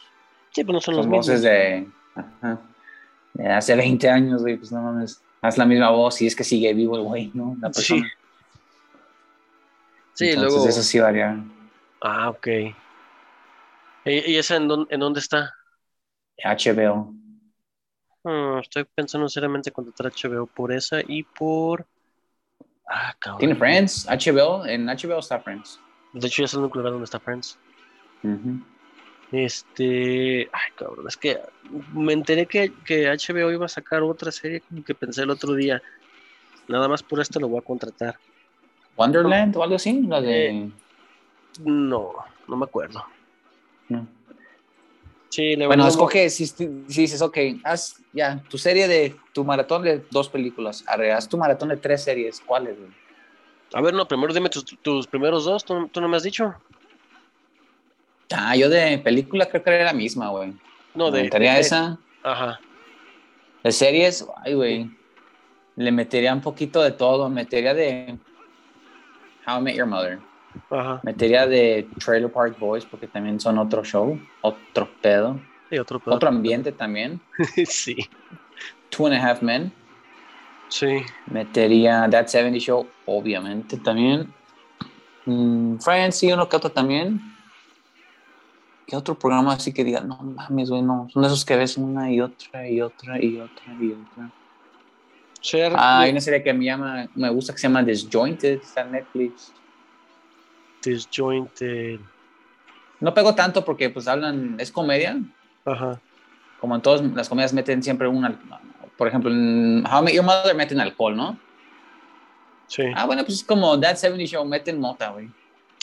Sí, 0.51 0.63
pero 0.63 0.73
no 0.73 0.81
son 0.81 0.95
son 0.95 0.97
los 0.97 1.07
mismos. 1.07 1.27
voces 1.27 1.41
de, 1.43 1.87
ajá, 2.15 2.59
de 3.33 3.47
hace 3.51 3.75
20 3.75 4.09
años, 4.09 4.41
güey, 4.41 4.57
pues 4.57 4.71
no 4.71 4.81
mames. 4.81 5.21
Haz 5.41 5.57
la 5.57 5.65
misma 5.65 5.89
voz 5.89 6.21
y 6.21 6.27
es 6.27 6.35
que 6.35 6.43
sigue 6.43 6.73
vivo 6.73 6.95
el 6.97 7.03
güey, 7.03 7.31
¿no? 7.33 7.55
La 7.61 7.71
Sí. 7.73 7.93
persona. 7.95 8.11
Sí, 10.13 10.29
Entonces, 10.29 10.53
luego. 10.53 10.69
eso 10.69 10.83
sí 10.83 10.99
varía. 10.99 11.43
Ah, 12.01 12.29
ok. 12.29 12.47
¿Y, 14.05 14.31
y 14.31 14.37
esa 14.37 14.57
en, 14.57 14.67
dónde- 14.67 14.93
en 14.93 14.99
dónde 14.99 15.19
está? 15.19 15.51
HBO. 16.43 17.13
Hmm, 18.23 18.59
estoy 18.59 18.85
pensando 18.85 19.27
seriamente 19.27 19.71
contratar 19.71 20.07
HBO 20.07 20.45
por 20.47 20.71
esa 20.71 21.01
y 21.05 21.23
por. 21.23 21.85
Ah, 22.87 23.13
cabrón. 23.19 23.39
¿Tiene 23.39 23.55
Friends? 23.55 24.07
HBO, 24.07 24.65
en 24.65 24.87
HBO 24.87 25.19
está 25.19 25.39
Friends. 25.39 25.79
De 26.13 26.27
hecho, 26.27 26.41
ya 26.41 26.45
es 26.45 26.53
el 26.53 26.59
único 26.61 26.77
lugar 26.77 26.93
donde 26.93 27.05
está 27.05 27.19
Friends. 27.19 27.57
Este. 29.31 30.49
Ay, 30.51 30.71
cabrón. 30.75 31.07
Es 31.07 31.17
que 31.17 31.39
me 31.93 32.13
enteré 32.13 32.45
que, 32.45 32.71
que 32.85 33.07
HBO 33.09 33.51
iba 33.51 33.65
a 33.65 33.69
sacar 33.69 34.03
otra 34.03 34.31
serie 34.31 34.61
como 34.61 34.83
que 34.83 34.93
pensé 34.95 35.23
el 35.23 35.29
otro 35.31 35.53
día. 35.53 35.81
Nada 36.67 36.87
más 36.87 37.03
por 37.03 37.19
esto 37.19 37.39
lo 37.39 37.49
voy 37.49 37.59
a 37.59 37.61
contratar. 37.65 38.17
Wonderland 38.95 39.57
o 39.57 39.63
algo 39.63 39.75
así, 39.75 40.01
la 40.03 40.21
de... 40.21 40.49
Eh, 40.49 40.71
No, 41.59 42.13
no 42.47 42.55
me 42.55 42.65
acuerdo. 42.65 43.03
no. 43.89 44.07
Sí, 45.33 45.55
le 45.55 45.65
Bueno, 45.65 45.87
escoge, 45.87 46.29
si, 46.29 46.45
si 46.45 46.67
dices, 46.85 47.19
ok, 47.23 47.35
haz 47.63 47.95
ya 48.11 48.43
tu 48.47 48.59
serie 48.59 48.87
de, 48.87 49.17
tu 49.33 49.43
maratón 49.43 49.81
de 49.81 50.05
dos 50.11 50.29
películas, 50.29 50.83
arre, 50.85 51.11
haz 51.11 51.27
tu 51.27 51.39
maratón 51.39 51.69
de 51.69 51.77
tres 51.77 52.03
series, 52.03 52.39
¿cuáles? 52.41 52.77
A 53.73 53.81
ver, 53.81 53.95
no, 53.95 54.07
primero 54.07 54.31
dime 54.31 54.49
tus, 54.49 54.63
tus 54.83 55.07
primeros 55.07 55.45
dos. 55.45 55.65
¿Tú, 55.65 55.89
tú 55.91 56.01
no 56.01 56.07
me 56.07 56.17
has 56.17 56.21
dicho? 56.21 56.53
Ah, 58.31 58.55
yo 58.55 58.69
de 58.69 58.99
película 58.99 59.47
creo 59.47 59.63
que 59.63 59.71
era 59.71 59.85
la 59.85 59.93
misma, 59.93 60.29
güey. 60.29 60.53
No, 60.93 61.09
de. 61.09 61.23
metería 61.23 61.55
de- 61.55 61.61
esa. 61.61 61.97
Ajá. 62.23 62.59
De 63.63 63.71
series, 63.71 64.27
ay, 64.45 64.53
güey. 64.53 64.87
Le 65.77 65.91
metería 65.91 66.31
un 66.31 66.41
poquito 66.41 66.79
de 66.83 66.91
todo. 66.91 67.27
Metería 67.27 67.73
de 67.73 68.19
How 69.47 69.57
I 69.57 69.61
Met 69.63 69.75
Your 69.77 69.87
Mother. 69.87 70.19
Ajá. 70.69 70.99
Metería 71.03 71.47
de 71.47 71.87
Trailer 72.03 72.31
Park 72.31 72.57
Boys 72.59 72.85
porque 72.85 73.07
también 73.07 73.39
son 73.39 73.57
otro 73.57 73.83
show, 73.83 74.19
otro 74.41 74.89
pedo, 75.01 75.39
Sí, 75.69 75.77
otro 75.77 75.99
pedo. 75.99 76.15
otro 76.15 76.29
ambiente 76.29 76.71
también. 76.71 77.19
sí. 77.65 77.97
Two 78.89 79.07
and 79.07 79.15
a 79.15 79.29
Half 79.29 79.41
Men. 79.41 79.71
Sí. 80.69 81.03
Metería 81.27 82.07
That 82.09 82.27
70 82.27 82.59
Show, 82.59 82.87
obviamente 83.05 83.77
también. 83.77 84.33
Mm, 85.25 85.77
Friends, 85.77 86.17
sí, 86.17 86.31
uno 86.31 86.47
que 86.49 86.55
otro 86.57 86.71
también. 86.71 87.21
¿Qué 88.85 88.95
otro 88.95 89.17
programa 89.17 89.53
así 89.53 89.73
que 89.73 89.83
diga, 89.83 90.01
no 90.01 90.17
mames, 90.17 90.69
güey, 90.69 90.81
no? 90.81 91.07
Son 91.11 91.23
esos 91.23 91.45
que 91.45 91.55
ves 91.55 91.77
una 91.77 92.11
y 92.11 92.19
otra 92.21 92.67
y 92.67 92.81
otra 92.81 93.23
y 93.23 93.39
otra 93.39 93.73
y 93.79 93.91
otra. 93.93 94.31
Ah, 95.75 96.01
hay 96.01 96.11
una 96.11 96.21
serie 96.21 96.41
que 96.43 96.53
me 96.53 96.65
llama, 96.65 97.07
me 97.15 97.29
gusta 97.29 97.53
que 97.53 97.59
se 97.59 97.67
llama 97.67 97.83
Disjointed, 97.83 98.61
está 98.61 98.81
en 98.81 98.91
Netflix. 98.93 99.53
Disjointed. 100.83 101.99
No 102.99 103.13
pego 103.13 103.35
tanto 103.35 103.65
porque 103.65 103.89
pues 103.89 104.07
hablan, 104.07 104.55
es 104.59 104.71
comedia, 104.71 105.17
Ajá. 105.65 105.99
como 106.59 106.75
en 106.75 106.81
todas 106.81 107.01
las 107.01 107.27
comedias 107.27 107.53
meten 107.53 107.83
siempre 107.83 108.07
una, 108.07 108.39
por 108.97 109.07
ejemplo, 109.07 109.29
en 109.29 109.85
How 109.85 110.01
I 110.01 110.05
Met 110.05 110.13
Your 110.15 110.23
Mother 110.25 110.55
meten 110.55 110.79
alcohol, 110.79 111.15
¿no? 111.15 111.37
Sí. 112.67 112.83
Ah, 112.95 113.05
bueno, 113.05 113.23
pues 113.23 113.39
es 113.39 113.43
como 113.43 113.77
That 113.79 113.95
70 113.97 114.25
Show, 114.25 114.45
meten 114.45 114.79
mota, 114.79 115.09
güey. 115.09 115.29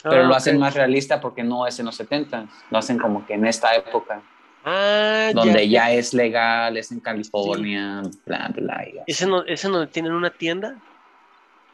Pero 0.02 0.22
Ah, 0.22 0.28
lo 0.28 0.34
hacen 0.34 0.58
más 0.58 0.74
realista 0.74 1.20
porque 1.20 1.42
no 1.42 1.66
es 1.66 1.78
en 1.78 1.86
los 1.86 1.94
70 1.96 2.46
lo 2.70 2.78
hacen 2.78 2.98
como 2.98 3.26
que 3.26 3.34
en 3.34 3.44
esta 3.46 3.74
época, 3.74 4.22
Ah, 4.64 5.30
donde 5.34 5.68
ya, 5.68 5.90
es 5.92 6.12
legal, 6.14 6.76
es 6.76 6.90
en 6.92 7.00
California, 7.00 8.02
bla, 8.26 8.50
bla, 8.54 8.86
y 8.86 8.98
así. 8.98 9.04
¿Ese, 9.06 9.26
no, 9.26 9.42
¿Ese 9.44 9.68
donde 9.68 9.86
tienen 9.88 10.12
una 10.12 10.30
tienda? 10.30 10.76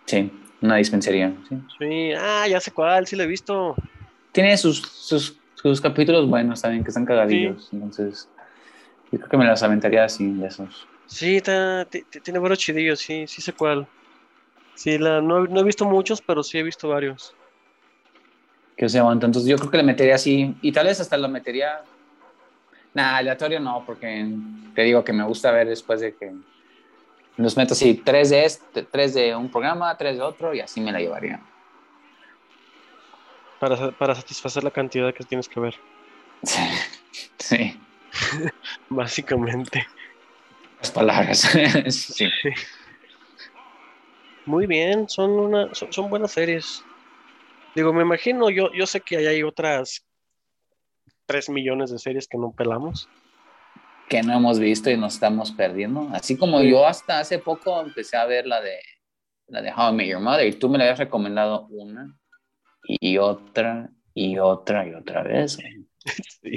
Sí, 0.06 0.30
una 0.60 0.76
dispensaría, 0.76 1.34
sí. 1.48 1.56
Sí. 1.78 2.12
Ah, 2.16 2.46
ya 2.48 2.60
sé 2.60 2.72
cuál, 2.72 3.06
sí 3.06 3.16
lo 3.16 3.22
he 3.24 3.26
visto. 3.26 3.76
Tiene 4.32 4.56
sus, 4.56 4.80
sus, 4.82 5.40
sus 5.54 5.80
capítulos 5.80 6.28
buenos 6.28 6.60
también, 6.62 6.82
que 6.84 6.88
están 6.90 7.04
cagadillos. 7.06 7.70
Entonces, 7.72 8.28
yo 9.12 9.18
creo 9.18 9.28
que 9.30 9.36
me 9.36 9.46
las 9.46 9.62
aventaría 9.62 10.04
así, 10.04 10.32
de 10.32 10.46
esos. 10.46 10.86
Sí, 11.06 11.36
está- 11.36 11.84
ti- 11.86 12.04
ti- 12.04 12.20
tiene 12.20 12.38
varios 12.38 12.58
chidillos, 12.58 13.00
sí, 13.00 13.26
sí 13.26 13.40
sé 13.42 13.52
cuál. 13.52 13.88
Sí, 14.74 14.98
la, 14.98 15.20
no, 15.22 15.44
no 15.46 15.60
he 15.60 15.64
visto 15.64 15.84
muchos, 15.84 16.22
pero 16.22 16.42
sí 16.42 16.58
he 16.58 16.62
visto 16.62 16.88
varios. 16.88 17.36
Que 18.76 18.88
se 18.88 18.98
aguanta. 18.98 19.26
Entonces, 19.26 19.50
yo 19.50 19.56
creo 19.56 19.70
que 19.70 19.76
le 19.78 19.82
metería 19.82 20.16
así. 20.16 20.54
Y 20.60 20.72
tal 20.72 20.86
vez 20.86 21.00
hasta 21.00 21.16
lo 21.16 21.28
metería. 21.28 21.80
Nah, 22.94 23.16
aleatorio 23.16 23.60
no, 23.60 23.84
porque 23.86 24.26
te 24.74 24.82
digo 24.82 25.04
que 25.04 25.12
me 25.12 25.24
gusta 25.24 25.50
ver 25.50 25.68
después 25.68 26.00
de 26.00 26.16
que 26.16 26.32
los 27.36 27.56
meto 27.56 27.74
así, 27.74 27.94
tres 27.94 28.30
de 28.30 28.44
este, 28.44 28.82
tres 28.82 29.14
de 29.14 29.34
un 29.36 29.50
programa, 29.50 29.96
tres 29.96 30.16
de 30.16 30.22
otro, 30.22 30.54
y 30.54 30.60
así 30.60 30.80
me 30.80 30.92
la 30.92 31.00
llevaría. 31.00 31.40
Para, 33.60 33.90
para 33.92 34.14
satisfacer 34.14 34.64
la 34.64 34.70
cantidad 34.70 35.12
que 35.14 35.24
tienes 35.24 35.48
que 35.48 35.60
ver, 35.60 35.74
Sí. 36.42 36.62
sí. 37.38 37.80
básicamente. 38.88 39.86
Las 40.78 40.90
palabras. 40.90 41.40
sí. 41.88 42.28
Muy 44.44 44.66
bien, 44.66 45.08
son 45.08 45.30
una, 45.32 45.74
son, 45.74 45.92
son 45.92 46.10
buenas 46.10 46.32
series. 46.32 46.84
Digo, 47.74 47.92
me 47.92 48.02
imagino, 48.02 48.48
yo, 48.50 48.72
yo 48.72 48.86
sé 48.86 49.00
que 49.00 49.16
ahí 49.16 49.26
hay 49.26 49.42
otras 49.42 50.04
3 51.26 51.50
millones 51.50 51.90
de 51.90 51.98
series 51.98 52.28
que 52.28 52.38
no 52.38 52.52
pelamos. 52.52 53.08
Que 54.08 54.22
no 54.22 54.34
hemos 54.34 54.58
visto 54.58 54.90
y 54.90 54.96
nos 54.96 55.14
estamos 55.14 55.50
perdiendo. 55.52 56.08
Así 56.12 56.36
como 56.36 56.60
Sí. 56.60 56.70
yo 56.70 56.86
hasta 56.86 57.18
hace 57.18 57.38
poco 57.38 57.80
empecé 57.80 58.16
a 58.16 58.24
ver 58.26 58.46
la 58.46 58.60
de 58.60 58.78
la 59.48 59.62
de 59.62 59.72
How 59.72 59.92
I 59.92 59.96
Met 59.96 60.08
Your 60.08 60.20
Mother 60.20 60.46
y 60.46 60.52
tú 60.52 60.68
me 60.68 60.76
la 60.78 60.84
habías 60.84 60.98
recomendado 60.98 61.66
una 61.70 62.16
y 62.82 63.18
otra 63.18 63.90
y 64.14 64.38
otra 64.38 64.86
y 64.86 64.94
otra 64.94 65.22
vez. 65.22 65.58
Sí. 66.40 66.54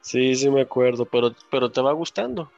Sí, 0.00 0.34
sí 0.34 0.48
me 0.50 0.62
acuerdo, 0.62 1.04
pero, 1.04 1.34
pero 1.50 1.70
te 1.70 1.82
va 1.82 1.92
gustando. 1.92 2.50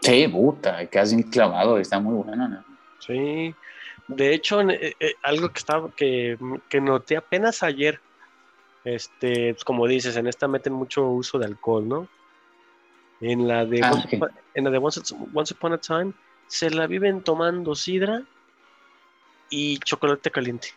Sí, 0.00 0.28
puta, 0.28 0.86
quedas 0.86 1.12
bien 1.14 1.28
clavado, 1.28 1.78
está 1.78 1.98
muy 1.98 2.22
bueno, 2.22 2.48
¿no? 2.48 2.64
Sí. 3.00 3.52
De 4.08 4.34
hecho, 4.34 4.60
eh, 4.62 4.94
eh, 5.00 5.14
algo 5.22 5.48
que 5.48 5.58
estaba 5.58 5.90
que, 5.96 6.36
que 6.68 6.80
noté 6.80 7.16
apenas 7.16 7.62
ayer, 7.64 8.00
este, 8.84 9.54
pues, 9.54 9.64
como 9.64 9.86
dices, 9.86 10.16
en 10.16 10.26
esta 10.26 10.48
meten 10.48 10.72
mucho 10.72 11.06
uso 11.08 11.38
de 11.38 11.46
alcohol, 11.46 11.88
¿no? 11.88 12.08
En 13.20 13.46
la 13.46 13.64
de 13.64 13.80
Ah, 13.82 13.92
Once. 13.92 14.16
Upon- 14.18 14.32
en 14.54 14.64
la 14.64 14.70
de 14.70 14.78
Once, 14.78 15.00
Once 15.32 15.54
Upon 15.54 15.72
a 15.74 15.78
Time 15.78 16.12
se 16.48 16.70
la 16.70 16.86
viven 16.86 17.22
tomando 17.22 17.74
sidra 17.74 18.22
y 19.48 19.78
chocolate 19.78 20.30
caliente. 20.30 20.68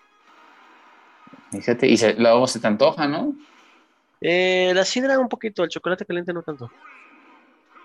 Fíjate, 1.51 1.87
y 1.87 1.97
se, 1.97 2.13
luego 2.15 2.45
se 2.47 2.59
te 2.59 2.67
antoja, 2.67 3.07
¿no? 3.07 3.33
Eh, 4.21 4.71
la 4.75 4.85
sidra 4.85 5.17
un 5.19 5.27
poquito, 5.29 5.63
el 5.63 5.69
chocolate 5.69 6.05
caliente 6.05 6.33
no 6.33 6.41
tanto. 6.43 6.69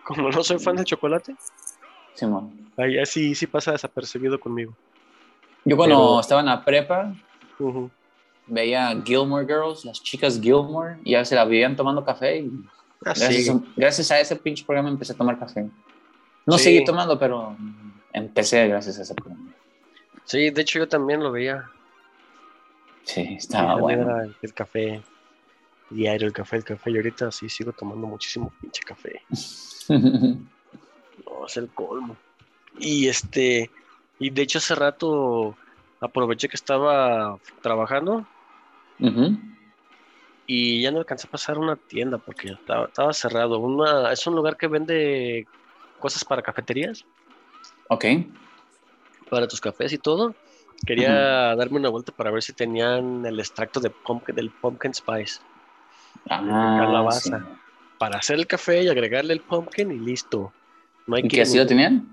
Como 0.05 0.29
no 0.31 0.43
soy 0.43 0.59
fan 0.59 0.77
del 0.77 0.85
chocolate, 0.85 1.37
Simón. 2.15 2.71
ahí 2.77 2.99
así 2.99 3.35
sí 3.35 3.47
pasa 3.47 3.73
desapercibido 3.73 4.39
conmigo. 4.41 4.75
Yo 5.65 5.77
cuando 5.77 5.97
Pero- 5.97 6.21
estaba 6.21 6.41
en 6.41 6.47
la 6.47 6.65
prepa. 6.65 7.15
Veía 8.47 9.01
Gilmore 9.05 9.47
Girls, 9.47 9.85
las 9.85 10.03
chicas 10.03 10.41
Gilmore, 10.41 10.99
y 11.05 11.13
ya 11.13 11.25
se 11.25 11.35
la 11.35 11.45
vivían 11.45 11.77
tomando 11.77 12.05
café 12.05 12.39
y 12.41 12.51
Ah, 13.03 13.15
gracias, 13.17 13.35
sí. 13.47 13.51
a, 13.51 13.61
gracias 13.77 14.11
a 14.11 14.21
ese 14.21 14.37
pinche 14.37 14.63
programa 14.65 14.91
empecé 14.91 15.15
a 15.15 15.17
tomar 15.17 15.39
café. 15.39 15.67
No 16.45 16.59
Sí. 16.59 16.65
seguí 16.65 16.85
tomando, 16.85 17.19
pero 17.19 17.57
empecé 18.13 18.69
gracias 18.69 18.99
a 18.99 19.03
ese 19.03 19.15
programa. 19.15 19.55
Sí, 20.25 20.51
de 20.51 20.61
hecho 20.61 20.81
yo 20.81 20.87
también 20.89 21.23
lo 21.23 21.33
veía. 21.33 21.65
Sí, 23.05 23.23
estaba 23.39 23.77
bueno. 23.77 24.07
el 24.43 24.53
café 24.55 25.03
diario, 25.89 26.27
el 26.27 26.33
café, 26.35 26.57
el 26.57 26.65
café. 26.65 26.91
Y 26.91 26.97
ahorita 26.97 27.31
sí 27.33 27.49
sigo 27.49 27.73
tomando 27.73 28.07
muchísimo 28.07 28.53
pinche 28.61 28.83
café. 28.83 29.23
No, 29.89 31.47
es 31.47 31.57
el 31.57 31.69
colmo. 31.71 32.17
Y 32.79 33.09
este, 33.09 33.71
y 34.19 34.31
de 34.31 34.43
hecho 34.43 34.59
hace 34.59 34.75
rato 34.75 35.57
aproveché 36.01 36.49
que 36.49 36.57
estaba 36.57 37.39
trabajando 37.63 38.27
y 40.47 40.83
ya 40.83 40.91
no 40.91 40.99
alcancé 40.99 41.27
a 41.27 41.31
pasar 41.31 41.57
a 41.57 41.61
una 41.61 41.77
tienda 41.77 42.19
porque 42.19 42.49
estaba, 42.49 42.87
estaba 42.87 43.13
cerrado. 43.13 43.59
Una, 43.59 44.13
es 44.13 44.27
un 44.27 44.35
lugar 44.35 44.57
que 44.57 44.67
vende 44.67 45.47
cosas 45.99 46.25
para 46.25 46.43
cafeterías, 46.43 47.05
Ok. 47.89 48.05
para 49.29 49.47
tus 49.47 49.61
cafés 49.61 49.93
y 49.93 49.99
todo. 49.99 50.35
Quería 50.87 51.55
darme 51.57 51.77
una 51.79 51.91
vuelta 51.91 52.11
para 52.13 52.31
ver 52.31 52.43
si 52.43 52.53
tenían 52.55 53.25
el 53.27 53.39
extracto 53.39 53.81
de 53.81 53.91
pumpkin, 53.91 54.35
del 54.35 54.51
pumpkin 54.51 54.95
spice. 54.95 55.41
Ah, 56.29 56.77
calabaza. 56.81 57.39
sí. 57.39 57.45
para 57.99 58.19
hacer 58.19 58.37
el 58.39 58.47
café 58.47 58.83
y 58.83 58.89
agregarle 58.89 59.35
el 59.35 59.41
pumpkin 59.41 59.93
y 59.93 59.99
listo. 59.99 60.53
No 61.07 61.17
hay 61.17 61.23
¿Y 61.25 61.29
qué 61.29 61.43
así 61.43 61.59
lo 61.59 61.67
tenían? 61.67 62.09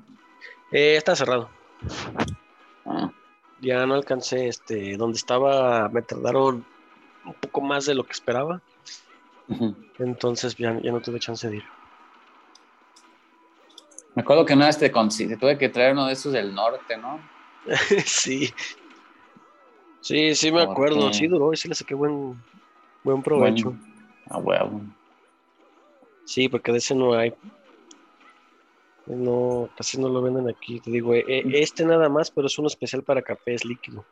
Eh, 0.71 0.95
está 0.97 1.15
cerrado. 1.15 1.49
Ah, 2.85 3.09
Ya 3.61 3.85
no 3.85 3.95
alcancé 3.95 4.47
este 4.47 4.97
donde 4.97 5.17
estaba, 5.17 5.89
me 5.89 6.01
tardaron 6.01 6.65
un 7.25 7.33
poco 7.33 7.61
más 7.61 7.85
de 7.85 7.95
lo 7.95 8.03
que 8.03 8.13
esperaba, 8.13 8.61
entonces 9.99 10.55
ya, 10.55 10.79
ya 10.81 10.91
no 10.91 11.01
tuve 11.01 11.19
chance 11.19 11.49
de 11.49 11.57
ir. 11.57 11.63
Me 14.15 14.21
acuerdo 14.21 14.45
que 14.45 14.53
una 14.53 14.67
vez 14.67 14.77
te, 14.77 14.89
te 14.89 15.37
tuve 15.37 15.57
que 15.57 15.69
traer 15.69 15.93
uno 15.93 16.07
de 16.07 16.13
esos 16.13 16.33
del 16.33 16.53
norte, 16.53 16.97
¿no? 16.97 17.19
sí. 18.05 18.53
Sí, 20.01 20.35
sí 20.35 20.51
me 20.51 20.63
¿Por 20.63 20.71
acuerdo, 20.71 21.11
sí 21.11 21.27
duró 21.27 21.51
y 21.51 21.57
sí 21.57 21.67
le 21.67 21.75
saqué 21.75 21.93
buen 21.93 22.41
buen 23.03 23.21
provecho. 23.21 23.71
Bueno, 23.71 23.83
a 24.29 24.37
huevo. 24.37 24.81
Sí, 26.25 26.49
porque 26.49 26.71
de 26.71 26.77
ese 26.77 26.95
no 26.95 27.13
hay. 27.13 27.33
No, 29.07 29.69
casi 29.77 29.99
no 29.99 30.09
lo 30.09 30.21
venden 30.21 30.49
aquí. 30.49 30.79
Te 30.81 30.91
digo, 30.91 31.13
eh, 31.13 31.23
eh, 31.27 31.43
este 31.53 31.85
nada 31.85 32.09
más, 32.09 32.29
pero 32.31 32.47
es 32.47 32.57
uno 32.59 32.67
especial 32.67 33.03
para 33.03 33.21
café, 33.21 33.53
es 33.53 33.63
líquido. 33.63 34.05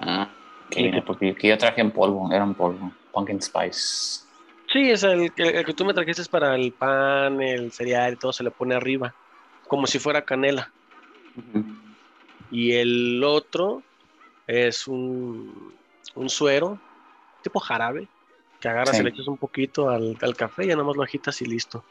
Ah, 0.00 0.28
ok, 0.66 0.76
Líquido. 0.76 1.04
porque 1.04 1.34
que 1.34 1.48
yo 1.48 1.58
traje 1.58 1.80
en 1.80 1.90
polvo, 1.92 2.30
era 2.32 2.44
en 2.44 2.54
polvo. 2.54 2.92
Pumpkin 3.12 3.40
Spice. 3.40 4.24
Sí, 4.72 4.90
es 4.90 5.02
el, 5.02 5.32
que- 5.32 5.42
el 5.48 5.64
que 5.64 5.74
tú 5.74 5.84
me 5.84 5.94
trajiste 5.94 6.22
es 6.22 6.28
para 6.28 6.54
el 6.54 6.72
pan, 6.72 7.40
el 7.42 7.72
cereal 7.72 8.14
y 8.14 8.16
todo, 8.16 8.32
se 8.32 8.44
le 8.44 8.50
pone 8.52 8.74
arriba, 8.74 9.14
como 9.66 9.86
si 9.86 9.98
fuera 9.98 10.24
canela. 10.24 10.72
Y 12.50 12.72
el 12.72 13.22
otro 13.24 13.82
es 14.46 14.86
un, 14.88 15.74
un 16.14 16.28
suero, 16.28 16.78
tipo 17.42 17.60
jarabe, 17.60 18.08
que 18.60 18.68
agarras 18.68 18.96
Sí. 18.96 19.00
y 19.02 19.04
le 19.04 19.10
echas 19.10 19.26
un 19.28 19.38
poquito 19.38 19.88
al, 19.88 20.16
al 20.20 20.36
café 20.36 20.64
y 20.64 20.68
ya 20.68 20.74
nada 20.74 20.86
más 20.86 20.96
lo 20.96 21.02
agitas 21.02 21.40
y 21.42 21.46
listo. 21.46 21.84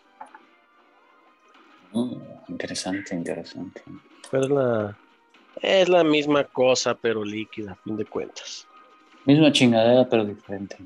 Interesante, 2.47 3.15
interesante. 3.15 3.81
Pero 4.29 4.43
es 4.43 4.49
la, 4.49 4.97
es 5.61 5.89
la 5.89 6.03
misma 6.03 6.43
cosa, 6.43 6.95
pero 6.95 7.23
líquida, 7.23 7.73
a 7.73 7.75
fin 7.75 7.97
de 7.97 8.05
cuentas. 8.05 8.67
Misma 9.25 9.51
chingadera, 9.51 10.07
pero 10.07 10.25
diferente. 10.25 10.77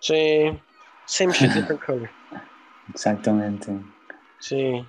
Sí, 0.00 0.50
same 1.06 1.32
shit, 1.32 1.50
different 1.54 1.84
color. 1.84 2.10
Exactamente. 2.90 3.72
Sí. 4.38 4.84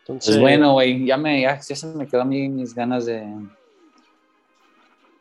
Entonces, 0.00 0.30
Pues 0.34 0.40
bueno, 0.40 0.72
güey, 0.72 1.04
ya, 1.04 1.16
me, 1.16 1.40
ya, 1.42 1.60
ya 1.60 1.76
se 1.76 1.86
me 1.86 2.06
quedó 2.06 2.22
a 2.22 2.24
mí 2.24 2.48
mis 2.48 2.74
ganas 2.74 3.06
de, 3.06 3.24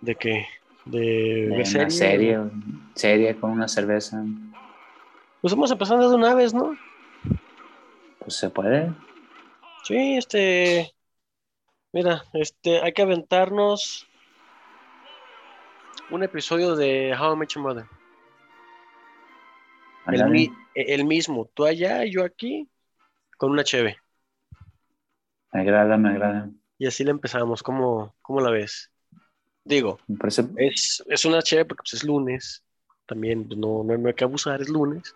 ¿de 0.01 0.15
qué? 0.15 0.45
¿De, 0.85 1.49
una 1.51 1.89
serie? 1.89 2.39
serie 2.95 3.35
con 3.35 3.51
una 3.51 3.67
cerveza. 3.67 4.23
Pues 5.41 5.53
vamos 5.53 5.71
empezando 5.71 6.09
de 6.09 6.15
una 6.15 6.33
vez, 6.33 6.53
¿no? 6.53 6.75
Pues 8.19 8.35
se 8.35 8.49
puede. 8.49 8.91
Sí, 9.83 10.17
este. 10.17 10.93
Mira, 11.93 12.23
este, 12.33 12.81
hay 12.81 12.93
que 12.93 13.01
aventarnos 13.01 14.07
un 16.09 16.23
episodio 16.23 16.75
de 16.75 17.15
How 17.19 17.33
I 17.33 17.37
Met 17.37 17.49
Your 17.49 17.63
Mother. 17.63 17.85
El, 20.73 21.05
mismo, 21.05 21.49
tú 21.53 21.65
allá 21.65 22.05
y 22.05 22.11
yo 22.11 22.23
aquí, 22.23 22.69
con 23.37 23.51
una 23.51 23.63
cheve. 23.63 23.97
Me 25.53 25.61
agrada, 25.61 25.97
me 25.97 26.09
agrada. 26.09 26.49
Y 26.77 26.87
así 26.87 27.03
le 27.03 27.11
empezamos. 27.11 27.61
¿Cómo, 27.61 28.15
cómo 28.21 28.41
la 28.41 28.51
ves? 28.51 28.91
Digo, 29.63 29.99
parece. 30.19 30.47
es, 30.57 31.03
es 31.07 31.25
una 31.25 31.41
cheve 31.41 31.65
porque 31.65 31.83
pues, 31.83 31.93
es 31.93 32.03
lunes. 32.03 32.63
También 33.05 33.47
pues, 33.47 33.59
no, 33.59 33.83
no, 33.83 33.97
no 33.97 34.07
hay 34.07 34.13
que 34.13 34.23
abusar, 34.23 34.61
es 34.61 34.69
lunes. 34.69 35.15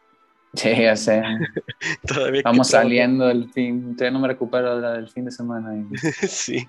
Sí, 0.56 0.70
ya 0.82 0.96
sé. 0.96 1.22
Todavía 2.08 2.42
Vamos 2.44 2.70
saliendo 2.70 3.28
del 3.28 3.52
fin. 3.52 3.96
Todavía 3.96 4.12
no 4.12 4.20
me 4.20 4.28
recupero 4.30 4.80
del 4.80 5.10
fin 5.10 5.26
de 5.26 5.32
semana. 5.32 5.76
y- 5.76 5.98
sí. 6.28 6.68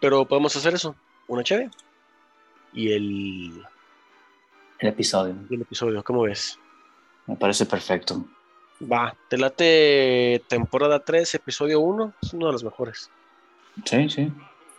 Pero 0.00 0.26
podemos 0.26 0.54
hacer 0.56 0.74
eso. 0.74 0.94
Una 1.26 1.42
cheve. 1.42 1.70
Y 2.72 2.92
el, 2.92 3.64
El 4.78 4.88
episodio. 4.88 5.36
el 5.50 5.60
episodio, 5.62 6.02
¿cómo 6.02 6.22
ves? 6.22 6.58
Me 7.26 7.36
parece 7.36 7.64
perfecto. 7.66 8.26
Va, 8.82 9.14
te 9.28 9.38
late 9.38 10.42
temporada 10.48 10.98
3, 11.00 11.34
episodio 11.36 11.80
1, 11.80 12.12
es 12.20 12.34
uno 12.34 12.46
de 12.48 12.52
los 12.52 12.64
mejores. 12.64 13.08
Sí, 13.84 14.08
sí. 14.10 14.32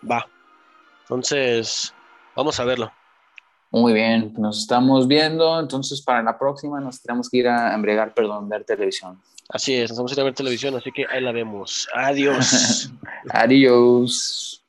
Va. 0.10 0.28
Entonces, 1.04 1.94
vamos 2.36 2.60
a 2.60 2.66
verlo. 2.66 2.92
Muy 3.76 3.92
bien, 3.92 4.34
nos 4.38 4.60
estamos 4.60 5.06
viendo. 5.06 5.60
Entonces, 5.60 6.02
para 6.02 6.24
la 6.24 6.40
próxima 6.40 6.80
nos 6.80 7.02
tenemos 7.02 7.30
que 7.30 7.40
ir 7.40 7.48
a 7.50 7.76
embriagar, 7.76 8.14
perdón, 8.14 8.48
ver 8.48 8.64
televisión. 8.64 9.20
Así 9.50 9.76
es, 9.76 9.90
nos 9.90 9.98
vamos 9.98 10.14
a 10.14 10.16
ir 10.16 10.22
a 10.22 10.24
ver 10.24 10.34
televisión, 10.34 10.76
así 10.76 10.94
que 10.94 11.06
ahí 11.12 11.22
la 11.22 11.34
vemos. 11.34 11.86
Adiós. 11.94 12.90
Adiós. 13.30 14.65